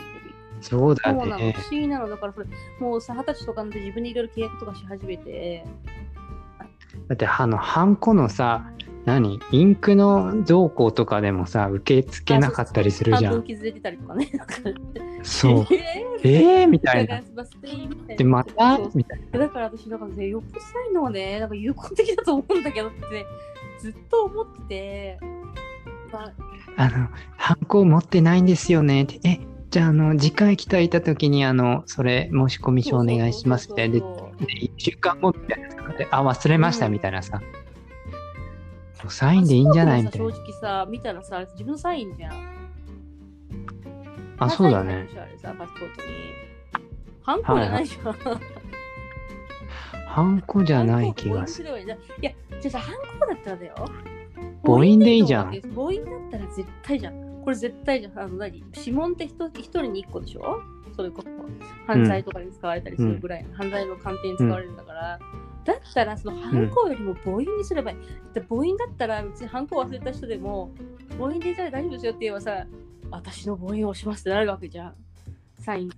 [0.61, 1.62] そうだそうなのね不。
[1.62, 2.46] 思議なのだからそれ
[2.80, 5.64] もうさ二十歳とかで自分でいろいろ契約とかし始めて
[7.06, 8.70] だって、あの、ハンコのさ、
[9.06, 9.40] 何？
[9.50, 13.32] インクの動向とかでもさ、受け付けなかったりするじゃん。
[13.32, 14.30] 半分傷出てたりとかね
[15.22, 15.66] そう。
[16.22, 16.68] ええー？
[16.68, 17.22] みーたいな。
[18.14, 18.78] で、また？
[18.94, 19.38] みたいな。
[19.38, 23.26] だから私なんかねよっぽどサインのはねなんか有効的だと思うんだけどって
[23.80, 25.18] ずっと思ってて、
[26.12, 26.32] まあ、
[26.76, 29.20] あの、ハンコ持ってないんですよねって。
[29.26, 29.40] え、
[29.70, 33.94] じゃあ、あの、次回来たいたときに、あの、それ、申し込み書お願いしますみたいな。
[33.94, 35.68] で、そうそうそうで1週間後みたいな
[36.10, 37.40] あ、忘れましたうんみたいなさ。
[39.08, 40.30] サインでいいんじゃないみたいな。
[40.30, 42.32] 正直さ見たらさ自分のサインじゃん
[44.38, 44.90] あ、そうだね。
[44.92, 46.08] サインなんでしょあれさパスポートに
[47.22, 48.12] ハンコじゃないじゃん、
[50.06, 51.76] ハンコじゃない気がする。
[51.76, 51.96] るいや
[52.60, 53.74] じゃあさハンコだったらだよ
[54.64, 58.62] 母音でいいじゃん母音だったら絶対じゃんこれ絶対じゃんあの何？
[58.76, 60.61] 指紋って一一人に一個でしょ？
[60.95, 61.28] それこそ
[61.86, 65.18] 犯罪とかに使われたりするぐらい、犯罪の鑑定に使われるんだから、
[65.64, 67.99] だったらそのハンコよりも母音にすればいい。
[68.34, 70.70] で母音だったら別にハンコ忘れた人でも
[71.16, 72.66] 母音でじゃあ大丈夫ですよって言えばさ
[73.11, 74.95] 私の母音を押しますってなるわけじゃん。
[75.61, 75.91] サイン。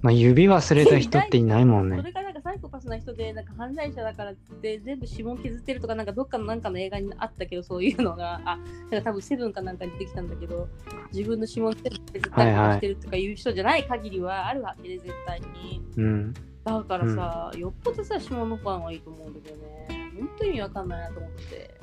[0.00, 1.96] まあ、指忘れた人っていないもんね。
[1.96, 2.12] それ
[2.52, 10.68] サイコパスな人でなんか犯罪者だからって全部指紋削ってるとかなんかどっかのなんかの映画にあったけどそういうのがあなんか多分セブンかなんかに出てきたんだけど
[11.12, 15.82] 自分の指紋削って絶対してるとかいう人じゃない限りはあるわけで絶対に。
[15.96, 16.34] うん。
[16.64, 20.12] だからさ、よっぽどさ、指紋のファンはいいと思うんだけどね。
[20.16, 21.80] 本当に意味わかんないなと思って。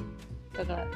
[0.56, 0.88] だから、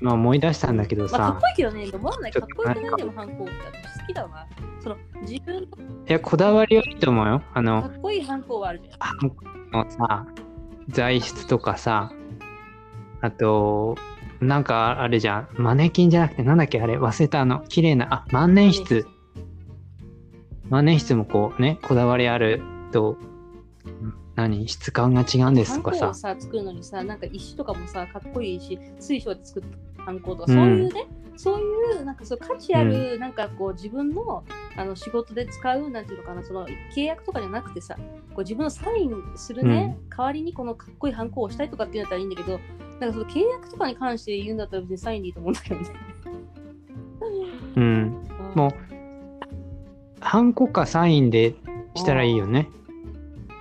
[0.00, 2.32] 今思い出したんだけどまあ、かっさこ、いいけどね、思わない。
[2.32, 4.46] かっこよくないでも反抗って私好きだわ。
[4.80, 5.66] その、自分のい
[6.06, 7.42] や、こだわりはいいと思うよ。
[7.50, 9.84] あかの、っこいい反抗はあるじゃん。
[9.84, 10.26] のさ、
[10.88, 12.12] 材質とかさ、
[13.20, 13.96] あと、
[14.40, 19.04] なんかあれじゃん、マネキンじゃなくて、なんだっけ、あれ、忘れた、あの、綺麗な、あ、万年筆。
[20.68, 22.60] 万年筆もこうね、こだわりある
[22.92, 23.16] と、
[24.36, 29.64] 何、質感が違うんですとかささ、作るのにさ、なんか石とかもさ、かっこいいし、水晶で作っ
[29.96, 30.56] たハンコとか、うん。
[30.56, 31.06] そういうね、
[31.36, 34.44] そういう、なんかそう価値ある、なんかこう自分の
[34.76, 38.02] あの仕事で使う、なんていうのかな、その契約とかじゃなくてさ、こ
[38.36, 42.60] う自分のサインするね、代わりにこのかっこいいハンコをしたいとかっていうんだったらいいんだけど、
[43.00, 45.86] なんかその契約とかに関して言うんだったら別にサインでいいと思うんだけどね。
[47.76, 48.26] うん。
[48.54, 48.70] もう、
[50.20, 51.54] ハンコかサインで
[51.94, 52.68] したらいいよね。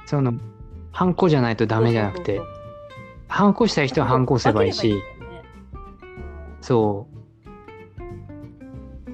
[0.06, 0.34] その、
[0.96, 2.40] ハンコじゃないとダメじゃなくて
[3.28, 5.02] ハンコしたい人はハンコ押せばいいし、いいね
[6.62, 7.08] そ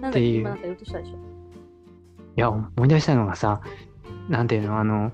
[0.01, 0.07] う。
[0.07, 0.57] っていう。
[2.37, 3.61] いや、思い出したのがさ、
[4.29, 5.11] なんていうの、あの、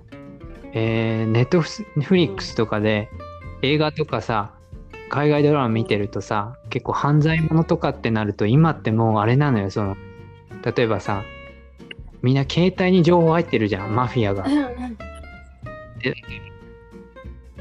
[0.73, 3.09] えー、ネットフリックスとかで
[3.61, 4.53] 映画とかさ、
[5.09, 9.95] 海外ドラマ見てるとさ、結構犯罪者とかってなると、今ってもうあれなのよ、その、
[10.63, 11.23] 例えばさ、
[12.21, 14.45] みんな携帯に情報入ってるじゃん、マフィアが。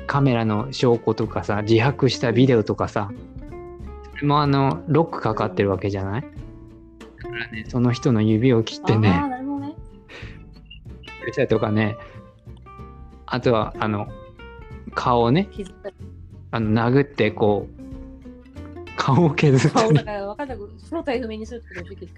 [0.07, 3.11] カメラの証拠とかさ、自白したビデオとかさ、
[4.13, 6.23] それもあの、ロックかかってるわけじゃない？
[6.23, 6.29] だ
[7.31, 9.75] からね、その人の指を切ってね、ああ、なるほどね。
[11.49, 11.97] とかね、
[13.27, 14.09] あとは、あの、
[14.95, 15.49] 顔をね、
[16.53, 17.77] あの殴って、こう、
[18.97, 19.59] 顔を削っ
[21.47, 22.13] するってことできる。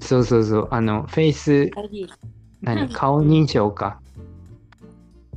[0.00, 1.70] そうそうそう、あの、フェイス。
[2.62, 4.00] 何、顔認証か。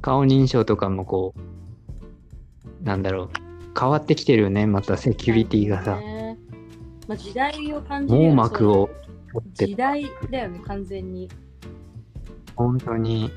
[0.02, 3.30] 顔認証とかもこう、なんだろう、
[3.80, 6.38] 変わってきてるよね、またセキュリティがさ、ね
[7.08, 8.90] まあ、時代を感じるよ網ね膜を
[9.34, 11.30] 持ってそう時代だよね、完全に。
[12.56, 13.32] 本当に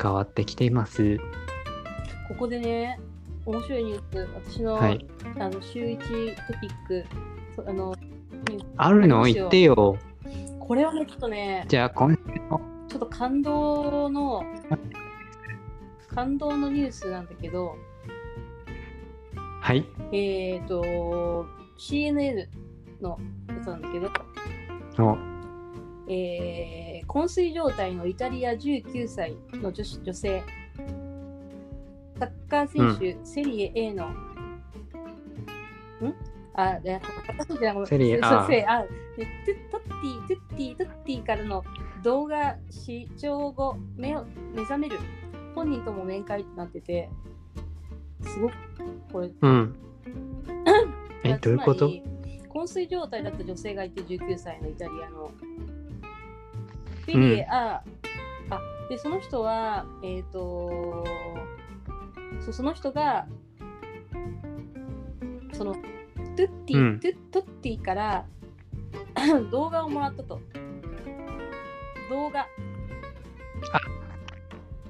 [0.00, 1.18] 変わってきています。
[2.28, 2.98] ここでね、
[3.44, 5.06] 面白いニュース、私の,、はい。
[5.38, 6.04] あの週1ト
[6.60, 7.04] ピック、
[7.56, 7.94] そあの
[8.76, 9.24] あるの？
[9.24, 9.74] 言ってよ。
[9.74, 9.98] こ
[10.60, 12.60] これはね、ちょっとね、じゃあ今週の
[12.92, 14.44] ちょっと感動の、
[16.08, 17.78] 感動のニュースなんだけど、
[19.62, 19.86] はい。
[20.12, 21.46] えっ、と、
[21.78, 22.48] CNN
[23.00, 23.18] の
[23.48, 24.10] やつなんだけど、
[24.98, 25.16] お。
[26.06, 30.42] えー昏睡状態のイタリア19歳の女子女性、
[32.18, 34.14] サッカー選手、セリエ A の、ん？
[36.54, 36.82] あ、い
[37.86, 41.62] セリエ A そうセリエ A でトゥトッティ、トゥッティ、トゥッティからの
[42.02, 44.24] 動画視聴後目を
[44.54, 44.98] 目覚める
[45.54, 47.08] 本人とも面会ってなってて、
[48.22, 48.54] すごく
[49.12, 49.76] これ、うん
[51.24, 51.88] えどういうこと？
[51.88, 55.30] 昏睡状態だった女性がいて19歳のイタリアの。
[57.04, 57.82] フィリエ、あ
[58.50, 61.04] あでその人はえっ、と
[62.40, 63.26] そうその人が
[65.52, 68.26] そのトゥッティ、うんトゥトッティから
[69.50, 70.40] 動画をもらったと。
[72.12, 72.46] 動画。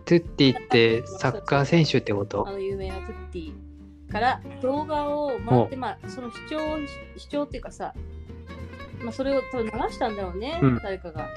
[0.04, 2.48] トゥッティってサッカー選手ってこと？
[2.48, 3.52] あの有名なトゥッティ
[4.10, 6.58] から動画をもらって、まあ、その視聴
[7.16, 7.94] 視聴っていうかさ、
[9.02, 10.78] まあ、それを多分流したんだろうね、うん。
[10.82, 11.28] 誰かが。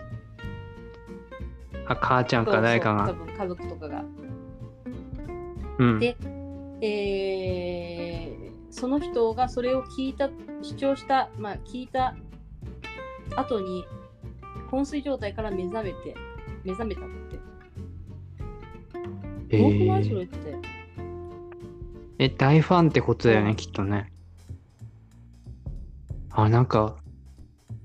[1.88, 3.08] あ母ちゃんか誰かが。
[3.08, 4.04] 多分家族とかが。
[5.78, 6.00] うん。
[6.00, 6.18] で
[6.82, 10.30] えーその人がそれを聞いた、
[10.62, 12.14] 視聴した、まあ、聞いた
[13.38, 13.86] 後に、
[14.76, 16.16] 昏睡状態から目覚めて、
[16.66, 17.40] 目覚めたって。
[19.50, 20.58] えー、って。
[22.20, 23.48] え大ファンってことだようん。
[23.48, 24.12] ねきっとね。
[26.32, 26.98] あなんか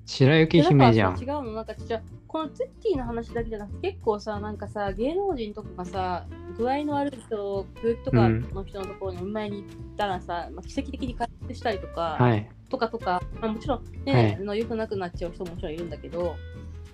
[0.07, 1.21] 白雪姫じゃん。
[1.21, 6.27] 違うの、なんかじゃこのツッティの話だけじゃなくて、結構さ、なんかさ、芸能人とかがさ、
[6.57, 12.49] 具合の悪い人、病気とかの人のところにお見舞いに行ったらさ、まあ、奇跡的に回復したりとか、はい。
[12.69, 14.35] とかとか、まあ、もちろんね、はい。
[14.35, 16.37] あの良くなくなっちゃう人ももちろんいるんだけど、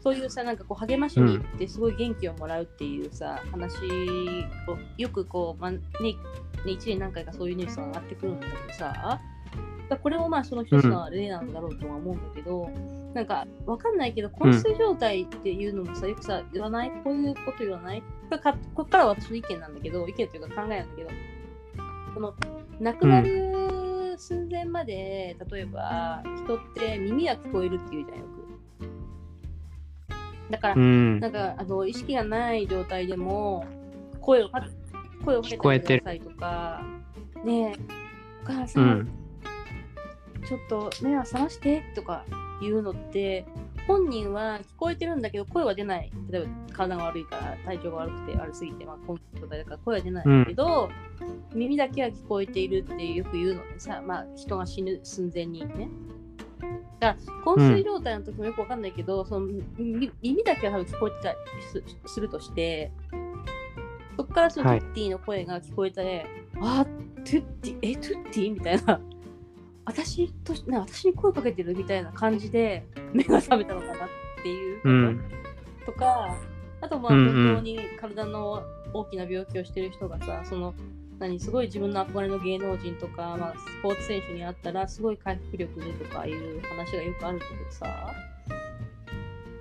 [0.06, 3.74] そういうさ、なんかこう励ましに行ってすごい元気をもらうっていうさ、話
[4.68, 5.80] をよくこう、まね、
[6.64, 9.20] 1年何回かそういうニュースが上がってくるんだけどさ、
[10.00, 12.70] これもまあその一つの例なんだろうとは思うんだけど、
[13.14, 21.10] なんかわかんないけど、昏睡状態っていうのもさ、よくさ、言わないこういうこと言わないこれかこっからは私の意見なんだけど、意見というか考えなんだけど、
[22.14, 22.32] その
[22.78, 28.35] 亡くなる寸前まで、例えば人って耳は聞こえるっていうじゃんよく。
[30.50, 33.64] だから、うんなんかあの意識がない状態でも
[34.20, 34.66] 声をか
[35.24, 36.82] 声をかけて聞こえてるくださいとか、
[37.44, 37.72] ねえ、
[38.44, 39.08] お母さ、うんん
[40.46, 42.24] ちょっと目を覚ましてとか
[42.60, 43.44] 言うのって、
[43.86, 46.10] 本人は聞こえてるんだけど声は出ない。
[46.30, 50.90] 例えば体が悪いから、体調が悪くて悪すぎて、まあ、こんな状態だから声は出ないんだけど、
[51.54, 55.88] 耳だけは聞こえているってよく言うのでさ、まあ人が死ぬ寸前にね。
[57.00, 62.90] だから、昏睡状態の時もよくわかんないけど、そのみ耳だけは多分聞こえてたりすするとして、
[64.16, 64.80] そこからそのはい。
[64.80, 66.26] トゥッティの声が聞こえて、
[66.60, 66.86] あ
[67.24, 69.00] トゥッティ、え、トゥッティみたいな。
[69.84, 74.08] 私とな私に声かけてるみたいな感じで目が覚めたのかなっ
[74.42, 74.76] ていう。
[74.78, 75.20] こと、うん。
[75.86, 76.36] とか
[76.80, 77.46] あとまあうんうん。
[77.54, 80.74] 本当に体の大きな病気をしてる人がさその
[81.18, 88.12] 何すごい自分の憧れの芸能人とか、まあ、スポーツ選手に会ったらすごい回復力でとかいう話がよくあるんだけどさ。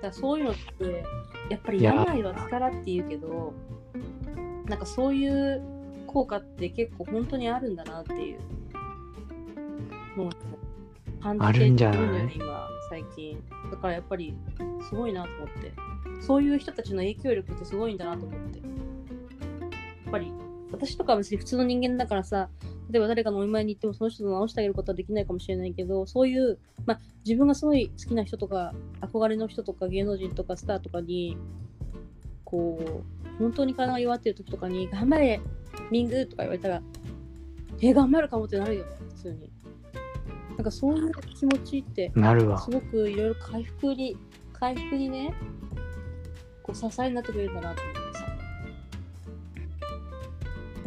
[0.02, 1.04] だそういうのって
[1.48, 3.54] やっぱり病は気からって言うけど
[4.66, 5.62] なんかそういう
[6.06, 8.38] 効果って結構本当にあるんだなっていう。
[10.16, 10.30] のを
[11.22, 11.98] 感あじてるんるんじゃない？
[11.98, 13.42] だよね今最近。
[13.70, 14.34] だからやっぱり
[14.88, 15.72] すごいなと思って。
[16.20, 18.58] そういう人たちの影響力ってすごいんだなと思って。
[18.58, 18.64] や
[20.08, 20.32] っぱり
[20.72, 22.48] 私とかは別に普通の人間だからさ
[22.90, 31.36] 例えば誰かのお見舞いに行ってもその人と直してあげることはできないかもしれないけどそういう、まあ、自分がすごい好きな人とか憧れの人とか芸能人とかスターとかに
[32.44, 35.40] こう本当に体が弱ってる時とかに頑張れ
[35.90, 36.82] ミングとか言われたら
[37.80, 39.50] え頑張るかもってなるよね普通に。
[40.56, 42.58] なんかそういう気持ちってなるわ。
[42.58, 44.16] すごくいろいろ回復に
[44.54, 45.34] 回復にね
[46.62, 48.05] こう支えになってくれるんだなと思ってさ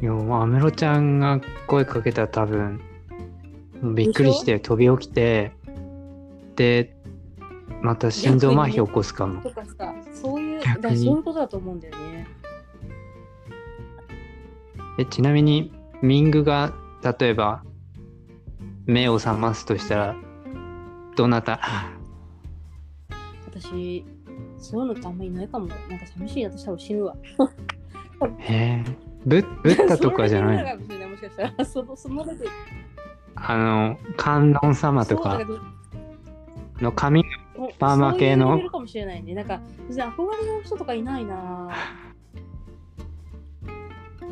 [0.02, 2.82] いやもう安室ちゃんが声かけたら多分
[3.96, 5.52] びっくりして飛び起きて
[6.56, 6.96] で
[7.82, 9.42] また心臓麻痺起こすかも。
[9.42, 12.28] とかさそういうだそういうことだと思うんだよね。
[14.98, 15.72] えちなみに
[16.02, 16.74] ミングが
[17.20, 17.64] 例えば
[18.86, 20.16] 目を覚ますとしたら
[21.16, 21.60] どなた？
[23.48, 24.06] 私
[24.58, 25.68] そういうのってあんまりいないかも。
[25.68, 26.44] なんか寂しい。
[26.44, 27.16] な私多分死ぬわ。
[28.40, 30.80] へえブブッダとかじゃない
[33.36, 35.40] あの観音様とか。
[36.82, 39.34] の髪がもうパーマ系のそういうかもしれないね。
[39.34, 39.60] なんか、
[39.90, 41.70] 別に憧れの人とかいないな。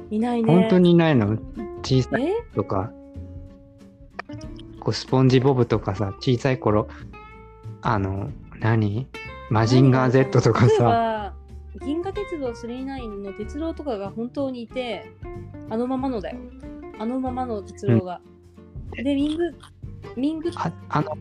[0.10, 0.54] いないね。
[0.54, 1.38] 本当にいないの？
[1.84, 2.36] 小さいえ？
[2.56, 2.94] とか、
[4.80, 6.88] こうスポンジボブとかさ、小さい頃、
[7.82, 8.30] あの、
[8.62, 9.08] 何？
[9.50, 11.27] マジンガー Z とかさ、ば
[11.86, 15.12] 銀河鉄道999の鉄道とかが本当にいて、
[15.70, 16.38] あのままのだよ。
[17.00, 18.22] あのままの鉄道が。
[18.96, 19.56] で、ミング、
[20.16, 21.18] ミング、ああの、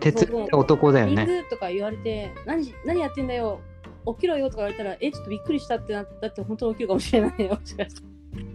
[0.00, 1.26] 鉄って男だよミンね。
[1.26, 3.60] グとか言われて、何何やってんだよ、
[4.06, 7.58] 起きろよとか言われたら、え、ちょっとびっくりしたってなったって本当に起きるかもしれないよ。
[7.60, 8.02] もしかして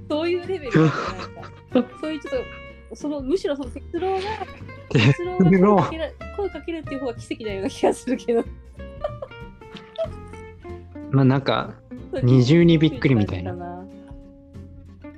[0.09, 1.89] そういうレベルじゃないか。
[2.01, 2.33] そういうちょっ
[2.89, 4.19] と、そのむしろその鉄道が、
[4.89, 8.43] 鉄道が声かける声かけるっていう方が奇跡なような気がするけど。
[11.11, 11.75] まあなんか、
[12.23, 13.53] 二重にびっくりみたいな。
[13.53, 13.85] な。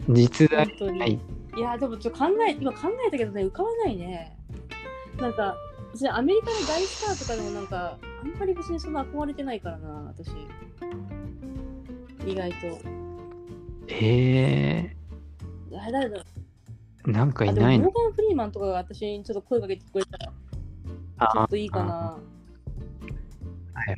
[0.09, 0.67] 実在。
[0.97, 4.37] ないい、や、でもちょっと考え、今考えたけどね、浮かばないね。
[5.19, 5.55] なんか、
[6.11, 10.29] アメリカの大スターとかでもなんか、あんまり別にそんな憧れてないからな、私。
[12.29, 12.57] 意外と。
[13.89, 14.95] え
[15.71, 16.23] あ誰だろ
[17.05, 17.85] うー、なんかいないの？
[17.85, 20.33] モーガン・フリーマンとかが私にちょっと声かけてくれたら、ちょ
[21.41, 21.93] あっといいかな。
[21.93, 22.19] は
[23.85, 23.93] いい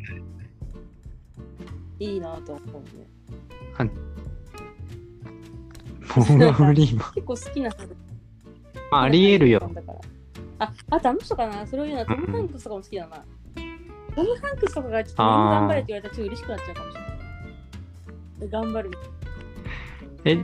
[1.99, 3.09] いなと思うね。
[6.15, 7.13] モーガン・ フリーマン。
[7.13, 7.69] 結構好きな。
[8.91, 9.71] まあありえるよ。
[10.59, 13.23] あ、あとあの人かなそれを言うのはトム・ハンクスとかも好きだな。
[14.15, 18.49] トム・ハンクスとかがちょっと頑張れって言われたらちょっと嬉しくなっちゃうかもしれない。
[18.49, 18.91] 頑張る。
[20.25, 20.37] え、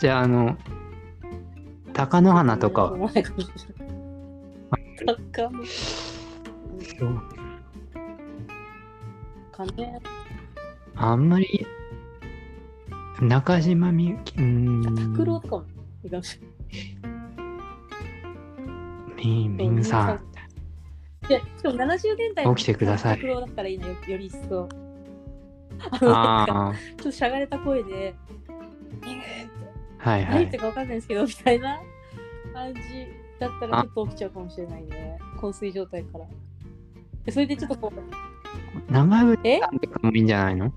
[0.00, 0.56] じゃああの、
[1.92, 3.94] 貴乃花とか思わないかもしれない。
[5.32, 7.22] 高野そう
[9.52, 10.00] かね。
[10.96, 11.66] あんまり、
[13.20, 14.82] 中島みゆき、ん、
[15.12, 15.64] 拓郎とかも
[16.04, 16.40] いいかもし
[19.16, 20.20] み、みんさん。
[21.28, 24.68] しかも70年代の起きてください拓郎だったらいいなよ、より一層。
[26.00, 28.14] ああちょっとしゃがれた声で、
[29.98, 30.56] はいはい何言って。
[30.56, 31.80] るかわかんないですけど、みたいな
[32.52, 32.80] 感じ
[33.38, 35.18] だったらちょっと起きちゃうかもしれないね。
[35.40, 36.26] 昏睡状態から。
[37.24, 38.23] でそれでちょっとこう、
[38.94, 40.72] 長渕えさんとかもいいんじゃないの？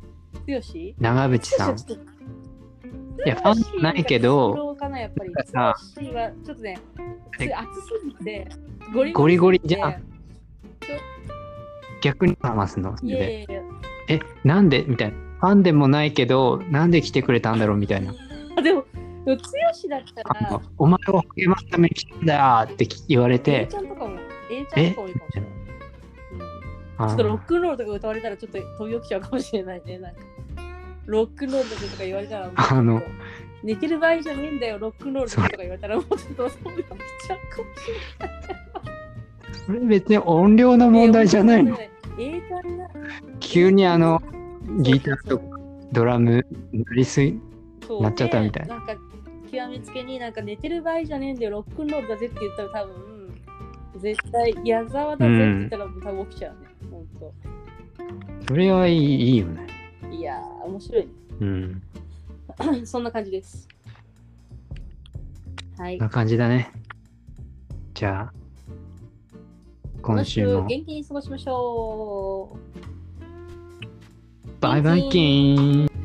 [0.47, 1.77] 強し長渕さん。
[1.77, 5.31] いや、ファンないけど、強かな、やっぱり。
[5.53, 6.79] あ強しはちょっとね、
[7.39, 7.89] え熱す
[8.19, 8.47] ぎて、
[8.91, 9.99] ゴリゴリゴリじゃんす
[12.01, 12.97] 逆に話すの。
[12.97, 13.61] それでいやいや。
[14.09, 14.83] え、なんで？
[14.87, 15.17] みたいな。
[15.39, 18.11] ファンでもないけど、なんで来てくれたんだろうみたいな。
[18.55, 18.83] あでも、
[19.25, 22.35] でも強しだったら、お前を励ますために来たんだ
[22.67, 24.17] よって言われ A てち、ゃんとかも、
[24.49, 25.51] A ちゃんとかもいいかもしれない。
[26.97, 29.99] ちょっとロックンロールとか歌われたらちょっと飛び起きちゃうかもしれないね。
[29.99, 30.21] なんか
[31.05, 33.01] ロックンロールとか言われたらあの
[33.63, 37.81] 寝てる場合じゃねえんだよ、ロックンロールとか言われたらもうちょっとそういうの来ちゃうかもし
[39.65, 41.01] それ別に音量のれない。
[41.01, 41.71] 問題じゃないの。
[41.75, 41.79] んが
[43.39, 44.21] 急にあの、
[44.79, 45.45] ギターとか
[45.91, 47.39] ドラム、なりすぎ、
[48.01, 48.95] なっちゃったみたいでなんか
[49.51, 53.41] 極めつけになんか寝てる場合じゃねえんだよ、ロックンロールだぜって言ったら多分、
[53.97, 56.66] 絶対矢沢だぜって言ったら多分起きちゃうね。
[57.19, 57.33] ほんと。
[58.47, 59.67] それはいいいいよね。
[60.11, 61.11] いやー、面白いね。
[61.41, 61.81] うん。
[62.85, 63.67] そんな感じです。
[65.77, 65.97] はい。
[65.97, 66.71] な感じだね。
[67.93, 68.33] じゃあ、
[70.01, 72.67] 今週も元気に過ごしましょう。
[74.59, 75.96] バイバイキーン